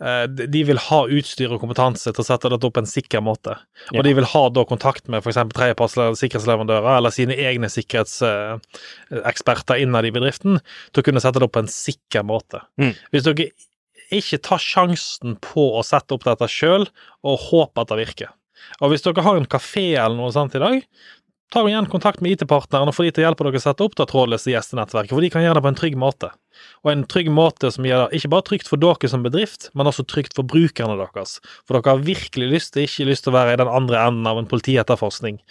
eh, 0.03 0.25
de 0.55 0.61
vil 0.69 0.79
ha 0.87 0.99
utstyr 1.17 1.49
og 1.55 1.61
kompetanse 1.63 2.09
til 2.11 2.23
å 2.23 2.27
sette 2.27 2.51
dette 2.53 2.65
opp 2.69 2.75
på 2.77 2.83
en 2.83 2.93
sikker 2.93 3.21
måte. 3.23 3.53
Ja. 3.91 3.97
Og 3.99 4.03
de 4.07 4.11
vil 4.19 4.31
ha 4.31 4.43
da 4.55 4.61
kontakt 4.69 5.03
med 5.11 5.17
f.eks. 5.23 5.41
tredjeparts 5.55 5.95
sikkerhetsleverandører 6.21 6.91
eller 6.97 7.11
sine 7.15 7.35
egne 7.35 7.69
sikkerhetseksperter 7.71 9.75
innad 9.83 10.03
i 10.07 10.15
bedriften 10.15 10.53
til 10.91 10.99
å 11.03 11.05
kunne 11.09 11.23
sette 11.23 11.37
det 11.39 11.47
opp 11.47 11.55
på 11.59 11.65
en 11.65 11.71
sikker 11.71 12.23
måte. 12.27 12.57
Mm. 12.79 12.93
Hvis 13.11 13.27
dere 13.27 13.47
ikke 14.19 14.41
ta 14.45 14.59
sjansen 14.61 15.37
på 15.43 15.71
å 15.77 15.83
sette 15.85 16.15
opp 16.15 16.25
dette 16.27 16.49
sjøl 16.51 16.87
og 17.23 17.49
håpe 17.49 17.83
at 17.83 17.91
det 17.91 17.99
virker. 18.03 18.31
Og 18.81 18.93
hvis 18.93 19.03
dere 19.05 19.25
har 19.25 19.39
en 19.39 19.49
kafé 19.49 19.93
eller 19.97 20.17
noe 20.17 20.33
sånt 20.33 20.55
i 20.55 20.61
dag, 20.61 20.83
ta 21.53 21.61
igjen 21.67 21.85
kontakt 21.91 22.21
med 22.23 22.33
IT-partneren 22.33 22.89
og 22.89 22.95
få 22.97 23.05
de 23.05 23.11
til 23.13 23.23
å 23.23 23.27
hjelpe 23.27 23.45
dere 23.45 23.59
å 23.59 23.63
sette 23.63 23.85
opp 23.85 23.97
det 23.99 24.07
trådløse 24.09 24.49
gjestenettverket, 24.49 25.13
for 25.13 25.21
de 25.21 25.29
kan 25.33 25.43
gjøre 25.43 25.59
det 25.59 25.65
på 25.65 25.71
en 25.71 25.77
trygg 25.77 25.97
måte. 26.01 26.31
Og 26.81 26.91
en 26.91 27.03
trygg 27.09 27.29
måte 27.33 27.69
som 27.73 27.85
gjør 27.85 28.07
det 28.07 28.19
ikke 28.19 28.31
bare 28.33 28.47
trygt 28.47 28.69
for 28.71 28.81
dere 28.81 29.09
som 29.11 29.25
bedrift, 29.25 29.69
men 29.77 29.89
også 29.89 30.05
trygt 30.09 30.33
for 30.37 30.47
brukerne 30.49 30.97
deres. 30.97 31.37
For 31.67 31.77
dere 31.77 31.93
har 31.93 32.05
virkelig 32.07 32.49
lyst 32.55 32.73
til, 32.73 32.87
ikke 32.87 33.09
lyst 33.11 33.27
til 33.27 33.33
å 33.33 33.37
være 33.37 33.53
i 33.53 33.61
den 33.61 33.69
andre 33.69 34.01
enden 34.01 34.29
av 34.29 34.41
en 34.41 34.49
politietterforskning 34.49 35.41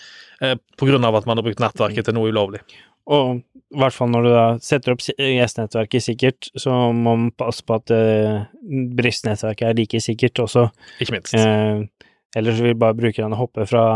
eh, 0.42 0.56
av 0.56 1.20
at 1.20 1.28
man 1.28 1.38
har 1.38 1.46
brukt 1.46 1.62
nettverket 1.62 2.08
til 2.08 2.18
noe 2.18 2.34
ulovlig. 2.34 2.64
Og 3.10 3.40
i 3.72 3.80
hvert 3.80 3.96
fall 3.96 4.10
når 4.12 4.26
du 4.26 4.30
da 4.34 4.44
setter 4.62 4.94
opp 4.94 5.02
gjestenettverket 5.02 6.04
sikkert, 6.04 6.50
så 6.60 6.74
må 6.92 7.16
man 7.16 7.30
passe 7.38 7.64
på 7.66 7.78
at 7.78 7.92
uh, 7.94 8.44
brystnettverket 8.98 9.70
er 9.70 9.78
like 9.78 10.02
sikkert 10.04 10.42
også. 10.44 10.68
Ikke 11.02 11.16
minst. 11.16 11.34
Eh, 11.38 11.82
ellers 12.38 12.60
vil 12.64 12.76
bare 12.78 12.96
brukerne 12.98 13.38
hoppe 13.38 13.66
fra 13.68 13.86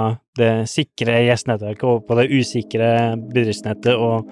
det 0.40 0.66
sikre 0.72 1.20
gjestenettverket 1.28 1.86
over 1.86 2.02
på 2.08 2.18
det 2.20 2.28
usikre 2.32 2.90
bedriftsnettet 3.20 3.94
og 3.94 4.28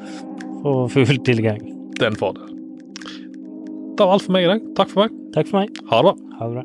få 0.64 1.04
full 1.04 1.20
tilgang. 1.28 1.60
Det 1.94 2.08
er 2.08 2.12
en 2.12 2.20
fordel. 2.20 2.50
Det 3.94 4.02
var 4.02 4.16
alt 4.16 4.24
for 4.26 4.34
meg 4.34 4.46
i 4.46 4.50
dag. 4.50 4.70
Takk 4.78 4.90
for 4.90 5.04
meg. 5.04 5.18
Takk 5.36 5.50
for 5.52 5.60
meg. 5.60 5.82
Ha 5.90 6.00
det 6.00 6.08
bra. 6.08 6.38
Ha 6.40 6.48
det 6.48 6.54
bra. 6.56 6.64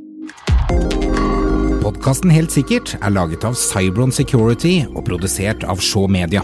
Podkasten 1.79 2.31
Helt 2.33 2.51
sikkert 2.53 2.95
er 2.99 3.13
laget 3.13 3.45
av 3.47 3.55
Cybron 3.59 4.11
Security 4.13 4.81
og 4.89 5.05
produsert 5.07 5.63
av 5.67 5.83
Shaw 5.83 6.09
Media. 6.11 6.43